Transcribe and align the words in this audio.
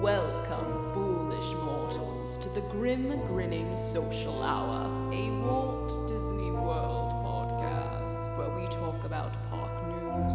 Welcome, 0.00 0.92
foolish 0.94 1.54
mortals, 1.54 2.38
to 2.38 2.48
the 2.50 2.60
Grim 2.70 3.08
Grinning 3.24 3.76
Social 3.76 4.44
Hour, 4.44 4.86
a 5.12 5.30
Walt 5.42 6.06
Disney 6.06 6.52
World 6.52 7.10
podcast 7.26 8.38
where 8.38 8.48
we 8.56 8.68
talk 8.68 9.02
about 9.02 9.32
park 9.50 9.72
news, 9.88 10.34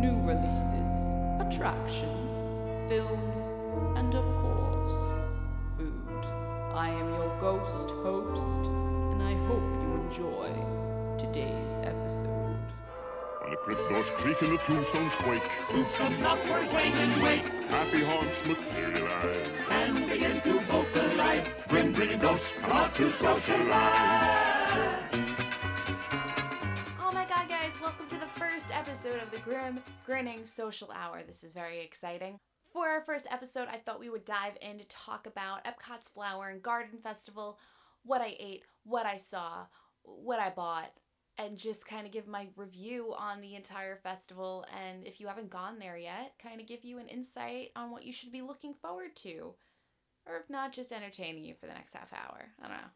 new 0.00 0.18
releases, 0.26 1.12
attractions, 1.46 2.48
films, 2.88 3.52
and 3.98 4.14
of 4.14 4.24
course, 4.40 5.12
food. 5.76 6.24
I 6.72 6.88
am 6.88 7.14
your 7.14 7.38
ghost 7.38 7.90
host, 7.90 8.66
and 9.12 9.22
I 9.22 9.34
hope 9.46 9.60
you 9.82 10.00
enjoy. 10.06 10.71
When 13.64 13.76
crypt 13.76 13.90
doors 13.90 14.10
creak 14.10 14.42
and 14.42 14.52
the 14.52 14.58
tombstones 14.58 15.14
quake, 15.14 15.42
Spooks 15.42 15.94
from 15.94 16.14
upwards 16.24 16.72
wane 16.74 16.92
and 16.92 17.22
wake, 17.22 17.44
happy 17.44 18.02
haunts 18.04 18.44
materialize. 18.44 19.48
and 19.70 19.94
begin 20.08 20.40
to 20.40 20.60
vocalize. 20.60 21.48
Grim 21.68 21.92
grinning 21.92 22.18
ghosts 22.18 22.58
come 22.58 22.72
out 22.72 22.94
to 22.94 23.10
socialize. 23.10 23.68
Oh 27.00 27.10
my 27.12 27.24
god, 27.28 27.48
guys, 27.48 27.80
welcome 27.80 28.08
to 28.08 28.16
the 28.16 28.26
first 28.26 28.70
episode 28.72 29.22
of 29.22 29.30
the 29.30 29.38
Grim 29.38 29.80
Grinning 30.06 30.44
Social 30.44 30.90
Hour. 30.92 31.22
This 31.26 31.44
is 31.44 31.54
very 31.54 31.80
exciting. 31.84 32.38
For 32.72 32.88
our 32.88 33.02
first 33.02 33.26
episode, 33.30 33.68
I 33.70 33.76
thought 33.78 34.00
we 34.00 34.10
would 34.10 34.24
dive 34.24 34.56
in 34.60 34.78
to 34.78 34.84
talk 34.86 35.26
about 35.26 35.64
Epcot's 35.64 36.08
Flower 36.08 36.48
and 36.48 36.62
Garden 36.62 36.98
Festival, 37.02 37.58
what 38.04 38.20
I 38.22 38.34
ate, 38.40 38.64
what 38.84 39.06
I 39.06 39.18
saw, 39.18 39.66
what 40.02 40.40
I 40.40 40.50
bought, 40.50 40.90
and 41.42 41.58
just 41.58 41.86
kind 41.86 42.06
of 42.06 42.12
give 42.12 42.26
my 42.26 42.46
review 42.56 43.14
on 43.16 43.40
the 43.40 43.54
entire 43.54 43.96
festival. 43.96 44.64
And 44.72 45.06
if 45.06 45.20
you 45.20 45.26
haven't 45.26 45.50
gone 45.50 45.78
there 45.78 45.96
yet, 45.96 46.34
kind 46.42 46.60
of 46.60 46.66
give 46.66 46.84
you 46.84 46.98
an 46.98 47.08
insight 47.08 47.70
on 47.76 47.90
what 47.90 48.04
you 48.04 48.12
should 48.12 48.32
be 48.32 48.42
looking 48.42 48.74
forward 48.74 49.16
to. 49.16 49.54
Or 50.26 50.36
if 50.36 50.48
not, 50.48 50.72
just 50.72 50.92
entertaining 50.92 51.44
you 51.44 51.54
for 51.54 51.66
the 51.66 51.74
next 51.74 51.94
half 51.94 52.12
hour. 52.12 52.50
I 52.62 52.68
don't 52.68 52.76
know. 52.76 52.90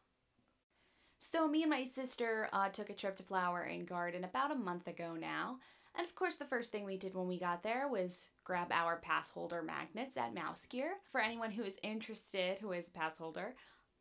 So, 1.19 1.49
me 1.49 1.63
and 1.63 1.71
my 1.71 1.85
sister 1.85 2.49
uh, 2.53 2.69
took 2.69 2.91
a 2.91 2.95
trip 2.95 3.17
to 3.17 3.23
Flower 3.23 3.63
and 3.63 3.87
Garden 3.87 4.23
about 4.23 4.53
a 4.53 4.57
month 4.57 4.87
ago 4.87 5.17
now. 5.19 5.59
And 5.97 6.07
of 6.07 6.15
course, 6.15 6.37
the 6.37 6.45
first 6.45 6.71
thing 6.71 6.85
we 6.85 6.99
did 6.99 7.15
when 7.15 7.27
we 7.27 7.39
got 7.39 7.63
there 7.63 7.89
was 7.89 8.29
grab 8.45 8.71
our 8.71 8.97
pass 8.97 9.31
holder 9.31 9.63
magnets 9.63 10.17
at 10.17 10.35
Mouse 10.35 10.67
Gear. 10.67 10.93
For 11.11 11.21
anyone 11.21 11.51
who 11.51 11.63
is 11.63 11.79
interested, 11.83 12.59
who 12.59 12.73
is 12.73 12.91
pass 12.91 13.17
holder, 13.17 13.55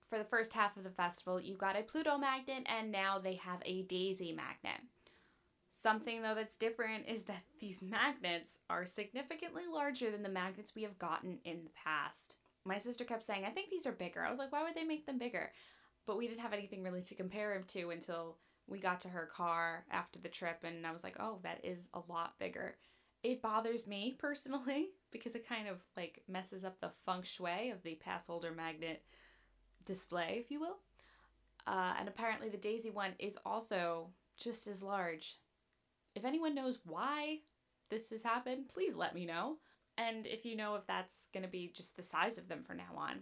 for 0.10 0.18
the 0.18 0.24
first 0.24 0.54
half 0.54 0.78
of 0.78 0.84
the 0.84 0.90
festival, 0.90 1.40
you 1.40 1.56
got 1.56 1.78
a 1.78 1.84
Pluto 1.84 2.18
magnet, 2.18 2.66
and 2.66 2.92
now 2.92 3.20
they 3.20 3.36
have 3.36 3.62
a 3.66 3.84
Daisy 3.84 4.32
magnet. 4.32 4.82
Something 5.72 6.22
though 6.22 6.36
that's 6.36 6.56
different 6.56 7.08
is 7.08 7.24
that 7.24 7.44
these 7.60 7.82
magnets 7.82 8.60
are 8.70 8.86
significantly 8.86 9.64
larger 9.72 10.12
than 10.12 10.24
the 10.24 10.30
magnets 10.30 10.74
we 10.76 10.84
have 10.84 10.98
gotten 11.00 11.40
in 11.44 11.64
the 11.64 11.72
past. 11.84 12.36
My 12.64 12.78
sister 12.78 13.04
kept 13.04 13.24
saying, 13.24 13.46
I 13.46 13.52
think 13.52 13.70
these 13.70 13.86
are 13.86 13.92
bigger. 13.92 14.24
I 14.24 14.32
was 14.32 14.40
like, 14.40 14.52
why 14.52 14.64
would 14.64 14.76
they 14.76 14.84
make 14.84 15.06
them 15.06 15.20
bigger? 15.20 15.52
but 16.06 16.18
we 16.18 16.28
didn't 16.28 16.42
have 16.42 16.54
anything 16.54 16.84
really 16.84 17.02
to 17.02 17.16
compare 17.16 17.56
him 17.56 17.64
to 17.64 17.90
until 17.90 18.38
we 18.68 18.80
got 18.80 19.02
to 19.02 19.10
her 19.10 19.26
car 19.26 19.86
after 19.92 20.20
the 20.20 20.30
trip 20.30 20.64
and 20.64 20.86
I 20.86 20.92
was 20.92 21.04
like, 21.04 21.18
"Oh, 21.20 21.40
that 21.44 21.64
is 21.64 21.90
a 21.94 22.02
lot 22.08 22.40
bigger." 22.40 22.78
It 23.24 23.42
bothers 23.42 23.88
me 23.88 24.16
personally 24.20 24.90
because 25.12 25.36
it 25.36 25.48
kind 25.48 25.68
of 25.68 25.84
like 25.96 26.24
messes 26.28 26.64
up 26.64 26.80
the 26.80 26.90
feng 27.06 27.24
shui 27.24 27.70
of 27.70 27.84
the 27.84 27.96
pass 27.96 28.28
holder 28.28 28.52
magnet 28.52 29.04
display, 29.86 30.38
if 30.44 30.52
you 30.52 30.60
will. 30.60 30.78
Uh, 31.68 31.94
and 32.00 32.08
apparently 32.08 32.50
the 32.50 32.58
Daisy 32.58 32.90
one 32.90 33.14
is 33.20 33.38
also 33.46 34.10
just 34.38 34.68
as 34.68 34.84
large. 34.84 35.38
If 36.16 36.26
anyone 36.26 36.56
knows 36.56 36.80
why 36.86 37.40
this 37.90 38.10
has 38.12 38.24
happened, 38.24 38.70
please 38.74 38.96
let 38.96 39.16
me 39.16 39.26
know. 39.26 39.58
And 39.98 40.28
if 40.28 40.46
you 40.46 40.56
know 40.56 40.76
if 40.76 40.86
that's 40.88 41.28
going 41.34 41.44
to 41.44 41.50
be 41.50 41.72
just 41.76 41.96
the 41.96 42.04
size 42.04 42.38
of 42.38 42.48
them 42.48 42.64
from 42.64 42.78
now 42.78 42.96
on. 42.98 43.22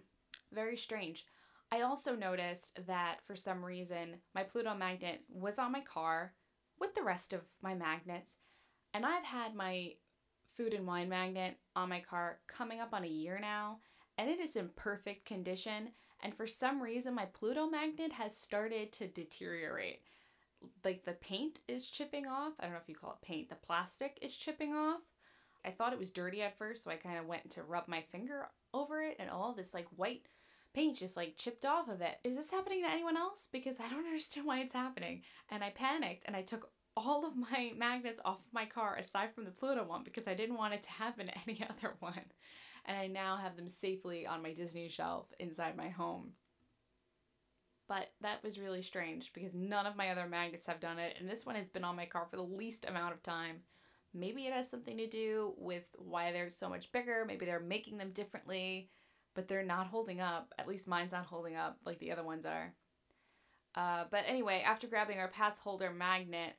Very 0.52 0.78
strange. 0.78 1.26
I 1.72 1.82
also 1.82 2.16
noticed 2.16 2.78
that 2.86 3.18
for 3.26 3.36
some 3.36 3.66
reason 3.66 4.18
my 4.36 4.44
Pluto 4.44 4.76
magnet 4.76 5.22
was 5.30 5.58
on 5.58 5.72
my 5.72 5.82
car 5.82 6.34
with 6.80 6.94
the 6.94 7.02
rest 7.02 7.34
of 7.34 7.42
my 7.62 7.74
magnets, 7.74 8.38
and 8.94 9.06
I've 9.06 9.26
had 9.26 9.56
my 9.56 9.94
food 10.56 10.74
and 10.74 10.86
wine 10.86 11.10
magnet 11.10 11.58
on 11.76 11.90
my 11.90 12.00
car 12.00 12.40
coming 12.48 12.80
up 12.80 12.94
on 12.94 13.04
a 13.04 13.08
year 13.08 13.40
now, 13.40 13.80
and 14.18 14.30
it 14.30 14.40
is 14.40 14.56
in 14.56 14.70
perfect 14.76 15.26
condition. 15.26 15.90
And 16.24 16.34
for 16.34 16.48
some 16.48 16.82
reason, 16.82 17.14
my 17.14 17.26
Pluto 17.26 17.68
magnet 17.68 18.14
has 18.14 18.36
started 18.36 18.92
to 18.94 19.08
deteriorate. 19.08 20.00
Like 20.84 21.04
the 21.04 21.14
paint 21.14 21.60
is 21.68 21.92
chipping 21.92 22.26
off. 22.26 22.54
I 22.60 22.64
don't 22.64 22.74
know 22.74 22.80
if 22.82 22.90
you 22.90 22.96
call 22.96 23.18
it 23.22 23.26
paint, 23.26 23.50
the 23.50 23.56
plastic 23.56 24.18
is 24.22 24.36
chipping 24.36 24.74
off. 24.74 25.02
I 25.66 25.72
thought 25.72 25.94
it 25.94 26.00
was 26.00 26.10
dirty 26.10 26.42
at 26.42 26.58
first, 26.58 26.84
so 26.84 26.92
I 26.92 26.96
kind 26.96 27.20
of 27.20 27.26
went 27.26 27.52
to 27.52 27.64
rub 27.64 27.88
my 27.88 28.02
finger 28.02 28.48
over 28.74 29.02
it, 29.02 29.18
and 29.20 29.30
all 29.30 29.54
this 29.54 29.74
like 29.74 29.88
white 29.96 30.28
paint 30.74 30.98
just 30.98 31.16
like 31.16 31.38
chipped 31.38 31.66
off 31.66 31.88
of 31.90 32.02
it. 32.02 32.18
Is 32.24 32.36
this 32.36 32.52
happening 32.52 32.84
to 32.84 32.90
anyone 32.90 33.18
else? 33.18 33.48
Because 33.52 33.80
I 33.80 33.90
don't 33.90 34.06
understand 34.06 34.48
why 34.48 34.60
it's 34.60 34.74
happening. 34.74 35.22
And 35.50 35.64
I 35.64 35.70
panicked 35.70 36.24
and 36.26 36.36
I 36.36 36.42
took 36.42 36.70
all 36.96 37.26
of 37.26 37.36
my 37.36 37.72
magnets 37.78 38.20
off 38.26 38.40
my 38.52 38.66
car 38.66 38.96
aside 38.98 39.34
from 39.34 39.46
the 39.46 39.52
Pluto 39.52 39.84
one 39.84 40.04
because 40.04 40.28
I 40.28 40.34
didn't 40.34 40.58
want 40.58 40.74
it 40.74 40.84
to 40.84 40.92
happen 40.92 41.28
to 41.28 41.34
any 41.48 41.64
other 41.64 41.96
one. 42.00 42.26
And 42.86 42.98
I 42.98 43.08
now 43.08 43.38
have 43.38 43.56
them 43.56 43.68
safely 43.68 44.28
on 44.28 44.44
my 44.44 44.54
Disney 44.54 44.88
shelf 44.88 45.28
inside 45.40 45.78
my 45.78 45.90
home. 45.90 46.32
But 47.88 48.12
that 48.22 48.44
was 48.44 48.60
really 48.60 48.82
strange 48.82 49.32
because 49.34 49.54
none 49.54 49.86
of 49.86 49.96
my 49.96 50.10
other 50.10 50.28
magnets 50.28 50.68
have 50.68 50.80
done 50.80 51.00
it, 51.00 51.16
and 51.20 51.30
this 51.30 51.46
one 51.46 51.56
has 51.56 51.70
been 51.70 51.84
on 51.84 51.96
my 51.96 52.06
car 52.06 52.28
for 52.30 52.38
the 52.38 52.44
least 52.44 52.86
amount 52.88 53.14
of 53.14 53.22
time. 53.24 53.58
Maybe 54.14 54.46
it 54.46 54.54
has 54.54 54.70
something 54.70 54.98
to 54.98 55.08
do 55.08 55.54
with 55.58 55.84
why 55.98 56.32
they're 56.32 56.50
so 56.50 56.70
much 56.70 56.92
bigger. 56.92 57.26
Maybe 57.28 57.46
they're 57.46 57.60
making 57.60 57.98
them 57.98 58.12
differently 58.12 58.90
but 59.34 59.48
they're 59.48 59.64
not 59.64 59.88
holding 59.88 60.22
up. 60.22 60.54
At 60.58 60.68
least 60.68 60.88
mine's 60.88 61.12
not 61.12 61.26
holding 61.26 61.56
up 61.56 61.80
like 61.86 62.00
the 62.00 62.12
other 62.12 62.24
ones 62.24 62.46
are. 62.46 62.74
Uh, 63.76 64.06
but 64.12 64.24
anyway, 64.28 64.64
after 64.66 64.88
grabbing 64.88 65.20
our 65.20 65.28
pass 65.28 65.60
holder 65.60 65.92
magnet, 65.92 66.56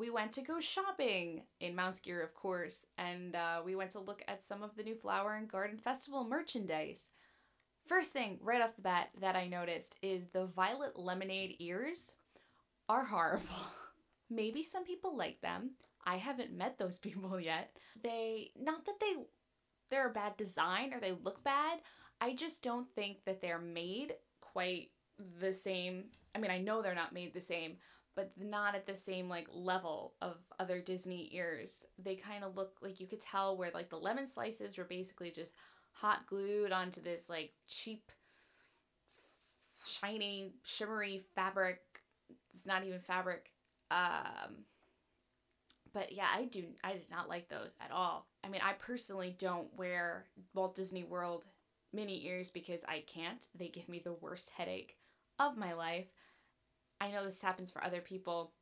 we 0.00 0.08
went 0.08 0.32
to 0.32 0.40
go 0.40 0.58
shopping 0.60 1.42
in 1.60 1.76
Mouse 1.76 2.00
Gear, 2.00 2.22
of 2.22 2.34
course, 2.34 2.86
and 2.96 3.36
uh, 3.36 3.60
we 3.62 3.76
went 3.76 3.90
to 3.90 4.00
look 4.00 4.22
at 4.26 4.42
some 4.42 4.62
of 4.62 4.74
the 4.74 4.82
new 4.82 4.94
Flower 4.94 5.34
and 5.34 5.46
Garden 5.46 5.76
Festival 5.76 6.24
merchandise. 6.24 7.08
First 7.86 8.14
thing, 8.14 8.38
right 8.40 8.62
off 8.62 8.76
the 8.76 8.82
bat, 8.82 9.10
that 9.20 9.36
I 9.36 9.46
noticed 9.46 9.96
is 10.00 10.28
the 10.28 10.46
violet 10.46 10.98
lemonade 10.98 11.56
ears 11.58 12.14
are 12.88 13.04
horrible. 13.04 13.44
Maybe 14.30 14.62
some 14.62 14.84
people 14.84 15.14
like 15.14 15.42
them. 15.42 15.72
I 16.06 16.16
haven't 16.16 16.56
met 16.56 16.78
those 16.78 16.96
people 16.98 17.38
yet. 17.38 17.76
They, 18.02 18.52
not 18.58 18.86
that 18.86 19.00
they, 19.00 19.12
they're 19.90 20.08
a 20.08 20.14
bad 20.14 20.38
design 20.38 20.94
or 20.94 21.00
they 21.00 21.12
look 21.12 21.44
bad, 21.44 21.80
I 22.22 22.34
just 22.34 22.62
don't 22.62 22.88
think 22.94 23.18
that 23.26 23.42
they're 23.42 23.60
made 23.60 24.14
quite 24.40 24.92
the 25.40 25.52
same. 25.52 26.04
I 26.34 26.38
mean, 26.38 26.50
I 26.50 26.58
know 26.58 26.80
they're 26.80 26.94
not 26.94 27.12
made 27.12 27.34
the 27.34 27.40
same, 27.42 27.76
but 28.16 28.32
not 28.38 28.74
at 28.74 28.86
the 28.86 28.96
same 28.96 29.28
like 29.28 29.46
level 29.52 30.14
of 30.20 30.36
other 30.58 30.80
Disney 30.80 31.30
ears. 31.32 31.84
They 31.98 32.16
kind 32.16 32.44
of 32.44 32.56
look 32.56 32.78
like 32.82 33.00
you 33.00 33.06
could 33.06 33.20
tell 33.20 33.56
where 33.56 33.70
like 33.72 33.90
the 33.90 33.96
lemon 33.98 34.26
slices 34.26 34.76
were 34.76 34.84
basically 34.84 35.30
just 35.30 35.54
hot 35.92 36.26
glued 36.26 36.72
onto 36.72 37.00
this 37.00 37.28
like 37.28 37.52
cheap 37.68 38.10
shiny 39.84 40.54
shimmery 40.64 41.24
fabric. 41.34 41.80
It's 42.52 42.66
not 42.66 42.84
even 42.84 43.00
fabric. 43.00 43.52
Um 43.90 44.64
but 45.92 46.12
yeah, 46.12 46.28
I 46.34 46.44
do 46.44 46.64
I 46.84 46.92
did 46.92 47.10
not 47.10 47.28
like 47.28 47.48
those 47.48 47.74
at 47.80 47.90
all. 47.90 48.26
I 48.44 48.48
mean, 48.48 48.60
I 48.64 48.72
personally 48.74 49.34
don't 49.38 49.74
wear 49.76 50.26
Walt 50.54 50.74
Disney 50.74 51.04
World 51.04 51.44
Minnie 51.92 52.24
ears 52.26 52.50
because 52.50 52.84
I 52.88 53.02
can't. 53.06 53.46
They 53.54 53.68
give 53.68 53.88
me 53.88 54.00
the 54.02 54.12
worst 54.12 54.50
headache 54.56 54.96
of 55.38 55.56
my 55.56 55.72
life. 55.72 56.06
I 57.00 57.10
know 57.10 57.24
this 57.24 57.40
happens 57.40 57.70
for 57.70 57.82
other 57.82 58.00
people. 58.00 58.52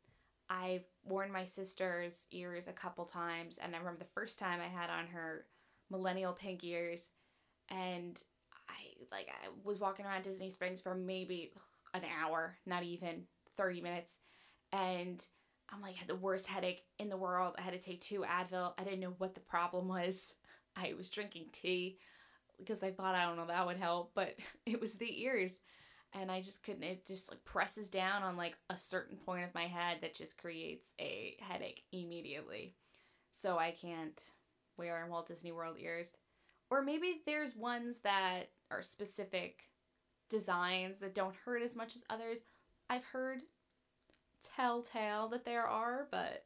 I've 0.49 0.85
worn 1.05 1.33
my 1.33 1.45
sister's 1.45 2.27
ears 2.31 2.69
a 2.69 2.73
couple 2.73 3.05
times, 3.05 3.59
and 3.59 3.75
I 3.75 3.79
remember 3.79 3.99
the 3.99 4.11
first 4.15 4.39
time 4.39 4.61
I 4.61 4.69
had 4.69 4.91
on 4.91 5.09
her 5.09 5.45
millennial 5.91 6.33
pink 6.33 6.65
ears, 6.65 7.11
and 7.69 8.23
I 8.69 9.05
like 9.11 9.29
I 9.29 9.49
was 9.65 9.81
walking 9.81 10.07
around 10.07 10.23
Disney 10.23 10.51
Springs 10.51 10.81
for 10.81 10.95
maybe 10.95 11.53
an 11.95 12.03
hour, 12.23 12.57
not 12.65 12.83
even 12.83 13.25
30 13.57 13.81
minutes, 13.83 14.19
and 14.73 15.25
I'm 15.71 15.83
like 15.83 15.97
had 15.97 16.09
the 16.09 16.15
worst 16.15 16.47
headache 16.47 16.85
in 16.99 17.09
the 17.09 17.17
world. 17.17 17.55
I 17.59 17.63
had 17.63 17.75
to 17.75 17.79
take 17.79 18.01
two 18.01 18.21
Advil. 18.25 18.73
I 18.79 18.85
didn't 18.85 19.01
know 19.01 19.15
what 19.19 19.35
the 19.35 19.41
problem 19.41 19.89
was. 19.89 20.35
I 20.77 20.95
was 20.97 21.11
drinking 21.11 21.47
tea 21.53 21.99
because 22.59 22.83
I 22.83 22.91
thought 22.93 23.15
I 23.15 23.25
don't 23.25 23.37
know 23.37 23.47
that 23.49 23.67
would 23.67 23.77
help, 23.77 24.13
but 24.15 24.37
it 24.67 24.81
was 24.81 24.95
the 24.95 25.23
ears. 25.23 25.59
And 26.15 26.31
I 26.31 26.41
just 26.41 26.63
couldn't 26.63 26.83
it 26.83 27.07
just 27.07 27.31
like 27.31 27.45
presses 27.45 27.91
down 27.91 28.23
on 28.23 28.37
like 28.37 28.57
a 28.71 28.77
certain 28.77 29.17
point 29.17 29.45
of 29.45 29.55
my 29.55 29.67
head 29.67 29.99
that 30.01 30.15
just 30.15 30.39
creates 30.39 30.89
a 30.99 31.37
headache 31.41 31.83
immediately. 31.93 32.75
So 33.33 33.59
I 33.59 33.73
can't 33.73 34.21
wear 34.77 35.07
Walt 35.09 35.29
Disney 35.29 35.53
World 35.53 35.77
ears. 35.79 36.17
Or 36.71 36.83
maybe 36.83 37.21
there's 37.27 37.55
ones 37.55 37.99
that 38.05 38.51
are 38.71 38.83
specific 38.83 39.71
designs 40.29 40.99
that 41.01 41.15
don't 41.15 41.35
hurt 41.45 41.63
as 41.63 41.77
much 41.77 41.95
as 41.95 42.05
others. 42.11 42.39
I've 42.91 43.05
heard 43.05 43.43
telltale 44.43 45.29
that 45.29 45.45
there 45.45 45.67
are, 45.67 46.09
but 46.11 46.45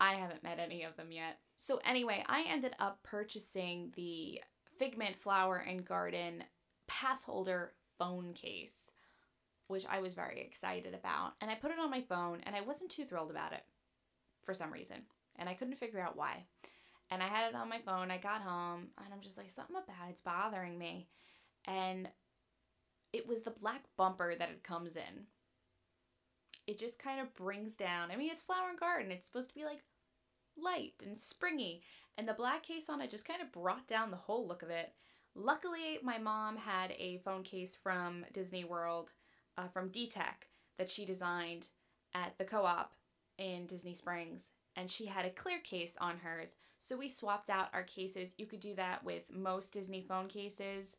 I 0.00 0.14
haven't 0.14 0.44
met 0.44 0.58
any 0.58 0.84
of 0.84 0.96
them 0.96 1.10
yet. 1.10 1.38
So 1.56 1.80
anyway, 1.84 2.24
I 2.28 2.44
ended 2.48 2.74
up 2.78 3.02
purchasing 3.02 3.92
the 3.96 4.40
Figment 4.78 5.16
Flower 5.16 5.56
and 5.56 5.84
Garden 5.84 6.44
pass 6.86 7.24
holder 7.24 7.72
phone 7.98 8.32
case, 8.34 8.90
which 9.66 9.86
I 9.88 10.00
was 10.00 10.14
very 10.14 10.40
excited 10.40 10.94
about. 10.94 11.32
And 11.40 11.50
I 11.50 11.54
put 11.54 11.70
it 11.70 11.78
on 11.78 11.90
my 11.90 12.02
phone 12.02 12.40
and 12.44 12.54
I 12.54 12.60
wasn't 12.60 12.90
too 12.90 13.04
thrilled 13.04 13.30
about 13.30 13.52
it 13.52 13.62
for 14.42 14.54
some 14.54 14.72
reason. 14.72 15.02
And 15.36 15.48
I 15.48 15.54
couldn't 15.54 15.78
figure 15.78 16.00
out 16.00 16.16
why. 16.16 16.44
And 17.10 17.22
I 17.22 17.28
had 17.28 17.48
it 17.48 17.54
on 17.54 17.68
my 17.68 17.78
phone. 17.78 18.10
I 18.10 18.18
got 18.18 18.42
home 18.42 18.88
and 18.98 19.12
I'm 19.12 19.20
just 19.20 19.38
like, 19.38 19.50
something 19.50 19.76
about 19.76 20.10
it's 20.10 20.20
bothering 20.20 20.78
me. 20.78 21.08
And 21.64 22.08
it 23.12 23.26
was 23.26 23.42
the 23.42 23.50
black 23.50 23.84
bumper 23.96 24.34
that 24.34 24.50
it 24.50 24.62
comes 24.62 24.96
in. 24.96 25.26
It 26.66 26.78
just 26.78 26.98
kind 26.98 27.20
of 27.20 27.34
brings 27.34 27.76
down. 27.76 28.10
I 28.10 28.16
mean, 28.16 28.30
it's 28.30 28.42
flower 28.42 28.68
and 28.68 28.78
garden. 28.78 29.10
It's 29.10 29.26
supposed 29.26 29.48
to 29.48 29.54
be 29.54 29.64
like 29.64 29.82
light 30.56 30.94
and 31.04 31.18
springy. 31.18 31.82
And 32.16 32.28
the 32.28 32.34
black 32.34 32.62
case 32.62 32.88
on 32.88 33.00
it 33.00 33.10
just 33.10 33.26
kind 33.26 33.40
of 33.40 33.52
brought 33.52 33.86
down 33.86 34.10
the 34.10 34.16
whole 34.16 34.46
look 34.46 34.62
of 34.62 34.70
it. 34.70 34.92
Luckily, 35.40 36.00
my 36.02 36.18
mom 36.18 36.56
had 36.56 36.90
a 36.98 37.18
phone 37.18 37.44
case 37.44 37.76
from 37.76 38.26
Disney 38.32 38.64
World, 38.64 39.12
uh, 39.56 39.68
from 39.68 39.88
D-Tech, 39.88 40.48
that 40.78 40.90
she 40.90 41.04
designed 41.04 41.68
at 42.12 42.36
the 42.38 42.44
co 42.44 42.64
op 42.64 42.94
in 43.38 43.66
Disney 43.66 43.94
Springs. 43.94 44.50
And 44.74 44.90
she 44.90 45.06
had 45.06 45.24
a 45.24 45.30
clear 45.30 45.60
case 45.60 45.96
on 46.00 46.18
hers. 46.18 46.56
So 46.80 46.96
we 46.96 47.08
swapped 47.08 47.50
out 47.50 47.68
our 47.72 47.84
cases. 47.84 48.32
You 48.36 48.46
could 48.46 48.58
do 48.58 48.74
that 48.74 49.04
with 49.04 49.32
most 49.32 49.72
Disney 49.72 50.02
phone 50.02 50.26
cases 50.26 50.96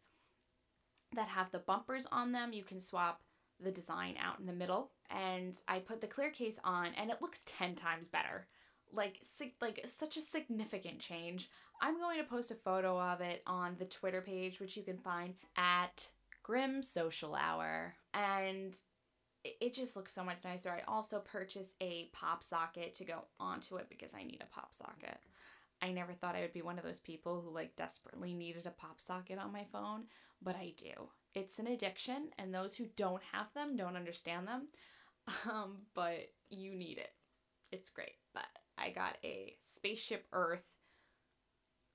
that 1.13 1.27
have 1.27 1.51
the 1.51 1.59
bumpers 1.59 2.07
on 2.09 2.31
them. 2.31 2.53
You 2.53 2.63
can 2.63 2.79
swap 2.79 3.21
the 3.59 3.71
design 3.71 4.15
out 4.23 4.39
in 4.39 4.45
the 4.45 4.53
middle. 4.53 4.91
And 5.09 5.59
I 5.67 5.79
put 5.79 5.99
the 5.99 6.07
clear 6.07 6.29
case 6.29 6.59
on, 6.63 6.91
and 6.97 7.09
it 7.09 7.21
looks 7.21 7.41
10 7.45 7.75
times 7.75 8.07
better 8.07 8.47
like 8.93 9.21
like 9.61 9.81
such 9.85 10.17
a 10.17 10.21
significant 10.21 10.99
change. 10.99 11.49
I'm 11.81 11.99
going 11.99 12.17
to 12.17 12.23
post 12.23 12.51
a 12.51 12.55
photo 12.55 12.99
of 12.99 13.21
it 13.21 13.41
on 13.47 13.75
the 13.79 13.85
Twitter 13.85 14.21
page, 14.21 14.59
which 14.59 14.75
you 14.75 14.83
can 14.83 14.97
find 14.97 15.35
at 15.55 16.07
Grim 16.43 16.83
Social 16.83 17.35
Hour, 17.35 17.95
and 18.13 18.75
it, 19.43 19.73
just 19.73 19.95
looks 19.95 20.11
so 20.11 20.23
much 20.23 20.39
nicer. 20.43 20.69
I 20.69 20.81
also 20.91 21.19
purchased 21.19 21.75
a 21.81 22.09
pop 22.11 22.43
socket 22.43 22.95
to 22.95 23.05
go 23.05 23.25
onto 23.39 23.77
it 23.77 23.87
because 23.89 24.13
I 24.13 24.23
need 24.23 24.41
a 24.41 24.53
pop 24.53 24.73
socket. 24.73 25.17
I 25.81 25.91
never 25.91 26.13
thought 26.13 26.35
I 26.35 26.41
would 26.41 26.53
be 26.53 26.61
one 26.61 26.77
of 26.77 26.83
those 26.83 26.99
people 26.99 27.41
who 27.41 27.53
like 27.53 27.75
desperately 27.77 28.33
needed 28.33 28.65
a 28.65 28.71
pop 28.71 28.99
socket 28.99 29.39
on 29.39 29.53
my 29.53 29.65
phone, 29.71 30.03
but 30.41 30.55
I 30.55 30.73
do. 30.75 31.09
It's 31.33 31.59
an 31.59 31.67
addiction, 31.67 32.29
and 32.37 32.53
those 32.53 32.75
who 32.75 32.87
don't 32.97 33.21
have 33.31 33.53
them 33.53 33.77
don't 33.77 33.95
understand 33.95 34.47
them. 34.47 34.67
Um, 35.47 35.83
but 35.93 36.31
you 36.49 36.73
need 36.73 36.97
it. 36.97 37.11
It's 37.71 37.91
great. 37.91 38.15
But 38.33 38.47
I 38.79 38.89
got 38.89 39.19
a 39.23 39.55
Spaceship 39.75 40.25
Earth 40.33 40.65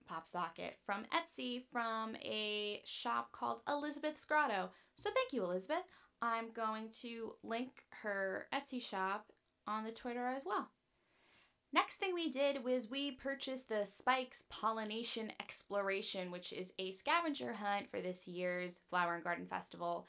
pop 0.06 0.28
socket 0.28 0.78
from 0.84 1.04
Etsy 1.12 1.62
from 1.72 2.16
a 2.16 2.82
shop 2.84 3.32
called 3.32 3.60
Elizabeth's 3.68 4.24
Grotto. 4.24 4.70
So 4.96 5.10
thank 5.14 5.32
you, 5.32 5.44
Elizabeth. 5.44 5.84
I'm 6.22 6.50
going 6.52 6.88
to 7.02 7.34
link 7.42 7.84
her 8.02 8.46
Etsy 8.52 8.80
shop 8.80 9.32
on 9.66 9.84
the 9.84 9.92
Twitter 9.92 10.28
as 10.28 10.44
well. 10.44 10.70
Next 11.72 11.96
thing 11.96 12.14
we 12.14 12.30
did 12.30 12.62
was 12.62 12.88
we 12.88 13.10
purchased 13.10 13.68
the 13.68 13.84
Spikes 13.84 14.44
Pollination 14.48 15.32
Exploration, 15.40 16.30
which 16.30 16.52
is 16.52 16.72
a 16.78 16.92
scavenger 16.92 17.52
hunt 17.52 17.90
for 17.90 18.00
this 18.00 18.28
year's 18.28 18.78
Flower 18.90 19.16
and 19.16 19.24
Garden 19.24 19.46
Festival. 19.46 20.06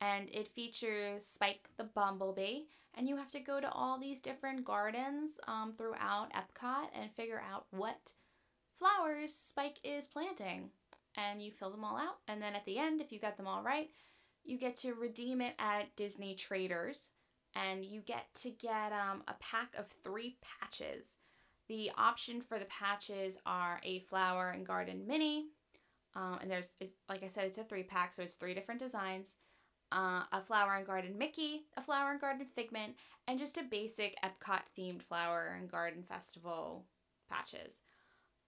And 0.00 0.28
it 0.30 0.46
features 0.46 1.26
Spike 1.26 1.68
the 1.76 1.82
Bumblebee, 1.82 2.66
and 2.94 3.08
you 3.08 3.16
have 3.16 3.32
to 3.32 3.40
go 3.40 3.60
to 3.60 3.68
all 3.68 3.98
these 3.98 4.20
different 4.20 4.64
gardens 4.64 5.40
um, 5.48 5.72
throughout 5.76 6.28
Epcot 6.32 6.86
and 6.94 7.10
figure 7.10 7.42
out 7.52 7.66
what 7.70 8.12
flowers 8.78 9.34
Spike 9.34 9.78
is 9.84 10.06
planting. 10.06 10.70
And 11.16 11.42
you 11.42 11.50
fill 11.50 11.70
them 11.70 11.84
all 11.84 11.96
out, 11.96 12.18
and 12.28 12.40
then 12.40 12.54
at 12.54 12.64
the 12.64 12.78
end, 12.78 13.00
if 13.00 13.10
you 13.10 13.18
got 13.18 13.36
them 13.36 13.48
all 13.48 13.62
right, 13.62 13.90
you 14.44 14.56
get 14.56 14.76
to 14.78 14.94
redeem 14.94 15.40
it 15.40 15.54
at 15.58 15.96
Disney 15.96 16.36
Traders, 16.36 17.10
and 17.56 17.84
you 17.84 18.02
get 18.02 18.26
to 18.42 18.50
get 18.50 18.92
um, 18.92 19.24
a 19.26 19.34
pack 19.40 19.72
of 19.76 19.88
three 20.04 20.36
patches. 20.60 21.16
The 21.68 21.90
option 21.98 22.40
for 22.40 22.60
the 22.60 22.66
patches 22.66 23.36
are 23.44 23.80
a 23.82 24.00
flower 24.00 24.50
and 24.50 24.64
garden 24.64 25.08
Minnie, 25.08 25.46
um, 26.14 26.38
and 26.40 26.48
there's 26.48 26.76
like 27.08 27.24
I 27.24 27.26
said, 27.26 27.46
it's 27.46 27.58
a 27.58 27.64
three 27.64 27.82
pack, 27.82 28.14
so 28.14 28.22
it's 28.22 28.34
three 28.34 28.54
different 28.54 28.78
designs 28.78 29.34
uh, 29.92 30.22
a 30.32 30.42
flower 30.46 30.74
and 30.74 30.86
garden 30.86 31.16
Mickey, 31.16 31.64
a 31.76 31.82
flower 31.82 32.10
and 32.10 32.20
garden 32.20 32.46
Figment, 32.54 32.94
and 33.26 33.38
just 33.38 33.56
a 33.56 33.62
basic 33.62 34.16
Epcot 34.22 34.62
themed 34.76 35.02
flower 35.02 35.56
and 35.58 35.70
garden 35.70 36.02
festival 36.02 36.84
patches. 37.30 37.80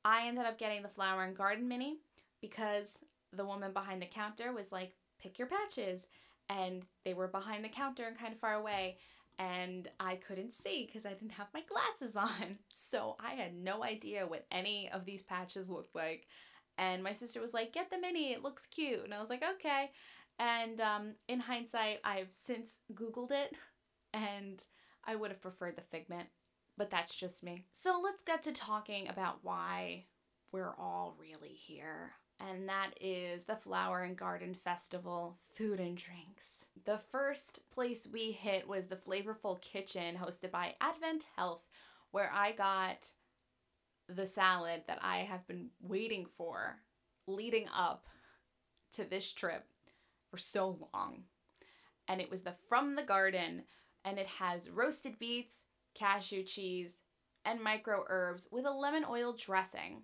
I 0.05 0.27
ended 0.27 0.47
up 0.47 0.59
getting 0.59 0.83
the 0.83 0.89
flower 0.89 1.25
and 1.25 1.37
garden 1.37 1.69
Minnie 1.69 1.99
because 2.41 2.99
the 3.33 3.45
woman 3.45 3.73
behind 3.73 4.03
the 4.03 4.07
counter 4.07 4.53
was 4.53 4.73
like, 4.73 4.95
pick 5.21 5.39
your 5.39 5.49
patches. 5.49 6.07
And 6.49 6.85
they 7.05 7.15
were 7.15 7.29
behind 7.29 7.65
the 7.65 7.69
counter 7.69 8.07
and 8.07 8.19
kind 8.19 8.33
of 8.33 8.41
far 8.41 8.55
away. 8.55 8.99
And 9.39 9.89
I 9.99 10.17
couldn't 10.17 10.53
see 10.53 10.85
because 10.87 11.07
I 11.07 11.13
didn't 11.13 11.33
have 11.33 11.49
my 11.55 11.63
glasses 11.63 12.17
on. 12.43 12.59
So 12.73 13.17
I 13.21 13.35
had 13.35 13.55
no 13.55 13.85
idea 13.85 14.27
what 14.27 14.47
any 14.51 14.91
of 14.91 15.05
these 15.05 15.23
patches 15.23 15.71
looked 15.71 15.95
like. 15.95 16.27
And 16.79 17.03
my 17.03 17.13
sister 17.13 17.41
was 17.41 17.53
like, 17.53 17.73
get 17.73 17.91
the 17.91 17.99
Minnie, 17.99 18.33
it 18.33 18.43
looks 18.43 18.67
cute. 18.67 19.05
And 19.05 19.13
I 19.13 19.21
was 19.21 19.29
like, 19.29 19.45
okay. 19.57 19.91
And 20.39 20.81
um, 20.81 21.15
in 21.29 21.41
hindsight, 21.41 21.99
I've 22.05 22.33
since 22.33 22.79
Googled 22.95 23.31
it 23.31 23.53
and 24.15 24.65
I 25.05 25.15
would 25.15 25.31
have 25.31 25.43
preferred 25.43 25.77
the 25.77 25.83
figment, 25.83 26.29
but 26.81 26.91
that's 26.91 27.15
just 27.15 27.45
me. 27.45 27.67
So 27.73 28.01
let's 28.03 28.23
get 28.23 28.43
to 28.45 28.53
talking 28.53 29.07
about 29.07 29.41
why 29.43 30.07
we're 30.51 30.75
all 30.79 31.15
really 31.21 31.53
here. 31.53 32.13
And 32.41 32.71
that 32.71 32.93
is 32.99 33.45
the 33.45 33.55
Flower 33.55 34.01
and 34.03 34.17
Garden 34.17 34.55
Festival 34.55 35.37
food 35.53 35.79
and 35.79 35.95
drinks. 35.95 36.65
The 36.87 36.97
first 37.13 37.61
place 37.71 38.09
we 38.11 38.33
hit 38.33 38.67
was 38.67 38.87
the 38.87 38.97
Flavorful 38.97 39.61
Kitchen, 39.61 40.17
hosted 40.17 40.51
by 40.51 40.75
Advent 40.81 41.27
Health, 41.37 41.67
where 42.13 42.33
I 42.35 42.53
got 42.53 43.11
the 44.09 44.27
salad 44.27 44.85
that 44.87 45.01
I 45.03 45.19
have 45.19 45.47
been 45.47 45.69
waiting 45.83 46.25
for 46.35 46.77
leading 47.27 47.67
up 47.77 48.07
to 48.95 49.05
this 49.05 49.31
trip 49.35 49.67
for 50.31 50.39
so 50.39 50.89
long. 50.95 51.25
And 52.09 52.23
it 52.23 52.31
was 52.31 52.41
the 52.41 52.55
From 52.71 52.97
the 52.97 53.03
Garden, 53.03 53.65
and 54.03 54.19
it 54.19 54.29
has 54.39 54.71
roasted 54.71 55.19
beets, 55.19 55.65
cashew 56.01 56.43
cheese, 56.43 56.97
and 57.45 57.63
micro 57.63 58.05
herbs 58.09 58.49
with 58.51 58.65
a 58.65 58.71
lemon 58.71 59.05
oil 59.09 59.37
dressing. 59.39 60.03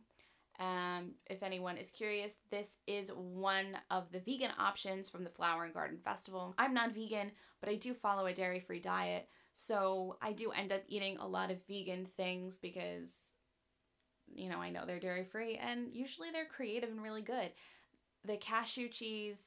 Um, 0.58 1.12
if 1.28 1.43
anyone 1.43 1.76
is 1.76 1.90
curious, 1.90 2.32
this 2.50 2.69
is 2.87 3.10
one 3.10 3.76
of 3.91 4.10
the 4.12 4.20
vegan 4.20 4.53
options 4.58 5.08
from 5.08 5.24
the 5.24 5.31
Flower 5.31 5.65
and 5.65 5.74
Garden 5.74 5.98
Festival. 6.03 6.55
I'm 6.58 6.74
not 6.74 6.94
vegan, 6.94 7.32
but 7.60 7.70
I 7.70 7.76
do 7.76 7.94
follow 7.94 8.26
a 8.26 8.32
dairy 8.32 8.60
free 8.60 8.81
diet, 8.81 9.29
so 9.55 10.17
I 10.20 10.32
do 10.32 10.50
end 10.50 10.72
up 10.72 10.82
eating 10.86 11.17
a 11.17 11.26
lot 11.26 11.50
of 11.50 11.67
vegan 11.67 12.06
things 12.06 12.58
because, 12.58 13.17
you 14.34 14.50
know, 14.50 14.58
I 14.58 14.70
know 14.70 14.84
they're 14.86 15.00
dairy 15.00 15.24
free 15.24 15.56
and 15.56 15.88
usually 15.93 16.31
they're 16.31 16.44
creative 16.44 16.91
and 16.91 17.03
really 17.03 17.22
good. 17.22 17.50
The 18.24 18.36
cashew 18.36 18.88
cheese 18.88 19.43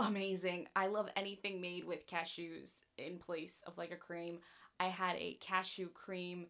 amazing. 0.00 0.66
I 0.74 0.86
love 0.86 1.08
anything 1.14 1.60
made 1.60 1.84
with 1.84 2.08
cashews 2.08 2.80
in 2.98 3.18
place 3.18 3.62
of 3.66 3.76
like 3.76 3.92
a 3.92 3.96
cream. 3.96 4.38
I 4.80 4.86
had 4.86 5.16
a 5.16 5.38
cashew 5.40 5.90
cream 5.90 6.46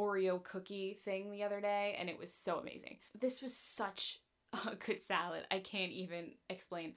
Oreo 0.00 0.42
cookie 0.42 0.98
thing 1.04 1.30
the 1.30 1.44
other 1.44 1.60
day 1.60 1.96
and 1.98 2.08
it 2.08 2.18
was 2.18 2.32
so 2.32 2.58
amazing. 2.58 2.96
This 3.18 3.42
was 3.42 3.54
such 3.56 4.18
a 4.66 4.74
good 4.74 5.02
salad. 5.02 5.44
I 5.50 5.60
can't 5.60 5.92
even 5.92 6.32
explain. 6.48 6.94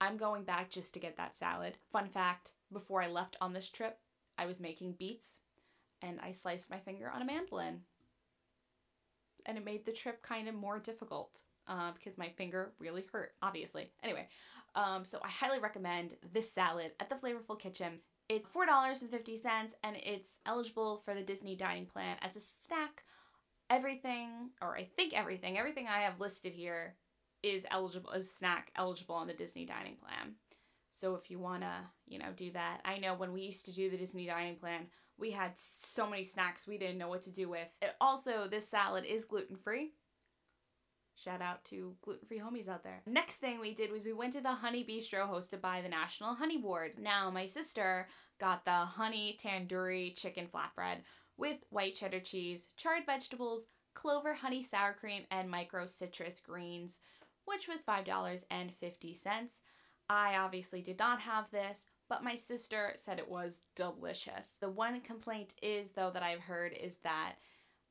I'm 0.00 0.16
going 0.16 0.44
back 0.44 0.70
just 0.70 0.94
to 0.94 1.00
get 1.00 1.18
that 1.18 1.36
salad. 1.36 1.76
Fun 1.92 2.08
fact 2.08 2.52
before 2.72 3.02
I 3.02 3.08
left 3.08 3.36
on 3.40 3.52
this 3.52 3.70
trip, 3.70 3.98
I 4.38 4.46
was 4.46 4.58
making 4.58 4.94
beets 4.98 5.38
and 6.02 6.18
I 6.20 6.32
sliced 6.32 6.70
my 6.70 6.78
finger 6.78 7.10
on 7.10 7.20
a 7.20 7.26
mandolin. 7.26 7.82
And 9.44 9.58
it 9.58 9.64
made 9.64 9.84
the 9.84 9.92
trip 9.92 10.22
kind 10.22 10.48
of 10.48 10.54
more 10.54 10.78
difficult 10.78 11.42
uh, 11.68 11.92
because 11.92 12.18
my 12.18 12.30
finger 12.30 12.72
really 12.78 13.04
hurt, 13.12 13.32
obviously. 13.42 13.92
Anyway, 14.02 14.28
um, 14.74 15.04
so 15.04 15.18
I 15.22 15.28
highly 15.28 15.60
recommend 15.60 16.14
this 16.32 16.52
salad 16.52 16.92
at 17.00 17.08
the 17.10 17.16
Flavorful 17.16 17.58
Kitchen. 17.58 18.00
It's 18.30 18.46
$4.50 18.46 19.74
and 19.82 19.96
it's 19.96 20.38
eligible 20.46 21.02
for 21.04 21.14
the 21.14 21.22
Disney 21.22 21.56
dining 21.56 21.86
plan 21.86 22.16
as 22.22 22.36
a 22.36 22.40
snack. 22.64 23.02
Everything, 23.68 24.50
or 24.62 24.76
I 24.76 24.84
think 24.84 25.14
everything, 25.14 25.58
everything 25.58 25.88
I 25.88 26.02
have 26.02 26.20
listed 26.20 26.52
here 26.52 26.94
is 27.42 27.66
eligible 27.72 28.12
as 28.12 28.32
snack 28.32 28.70
eligible 28.76 29.16
on 29.16 29.26
the 29.26 29.32
Disney 29.32 29.66
dining 29.66 29.96
plan. 29.96 30.36
So 30.92 31.16
if 31.16 31.28
you 31.28 31.40
want 31.40 31.62
to, 31.62 31.72
you 32.06 32.20
know, 32.20 32.30
do 32.36 32.52
that. 32.52 32.82
I 32.84 32.98
know 32.98 33.14
when 33.14 33.32
we 33.32 33.40
used 33.40 33.64
to 33.64 33.72
do 33.72 33.90
the 33.90 33.96
Disney 33.96 34.26
dining 34.26 34.54
plan, 34.54 34.86
we 35.18 35.32
had 35.32 35.58
so 35.58 36.08
many 36.08 36.22
snacks 36.22 36.68
we 36.68 36.78
didn't 36.78 36.98
know 36.98 37.08
what 37.08 37.22
to 37.22 37.32
do 37.32 37.48
with. 37.48 37.68
It, 37.82 37.96
also, 38.00 38.46
this 38.48 38.68
salad 38.68 39.04
is 39.06 39.24
gluten 39.24 39.56
free. 39.56 39.90
Shout 41.22 41.42
out 41.42 41.64
to 41.66 41.94
gluten 42.02 42.26
free 42.26 42.38
homies 42.40 42.68
out 42.68 42.82
there. 42.82 43.02
Next 43.06 43.34
thing 43.36 43.60
we 43.60 43.74
did 43.74 43.92
was 43.92 44.06
we 44.06 44.12
went 44.14 44.32
to 44.32 44.40
the 44.40 44.52
Honey 44.54 44.84
Bistro 44.84 45.28
hosted 45.30 45.60
by 45.60 45.82
the 45.82 45.88
National 45.88 46.34
Honey 46.34 46.56
Board. 46.56 46.92
Now, 46.98 47.30
my 47.30 47.44
sister 47.44 48.08
got 48.38 48.64
the 48.64 48.70
honey 48.70 49.36
tandoori 49.42 50.16
chicken 50.16 50.46
flatbread 50.46 50.98
with 51.36 51.58
white 51.68 51.94
cheddar 51.94 52.20
cheese, 52.20 52.68
charred 52.76 53.04
vegetables, 53.04 53.66
clover 53.92 54.32
honey 54.34 54.62
sour 54.62 54.94
cream, 54.94 55.24
and 55.30 55.50
micro 55.50 55.86
citrus 55.86 56.40
greens. 56.40 56.96
which 57.44 57.68
was 57.68 57.82
$5.50. 57.82 59.48
I 60.08 60.36
obviously 60.36 60.82
did 60.82 60.98
not 60.98 61.20
have 61.20 61.50
this, 61.50 61.84
but 62.08 62.24
my 62.24 62.34
sister 62.34 62.92
said 62.96 63.18
it 63.18 63.30
was 63.30 63.62
delicious. 63.76 64.54
The 64.60 64.70
one 64.70 65.00
complaint 65.00 65.54
is, 65.62 65.92
though, 65.92 66.10
that 66.10 66.22
I've 66.22 66.40
heard 66.40 66.72
is 66.72 66.96
that 67.02 67.34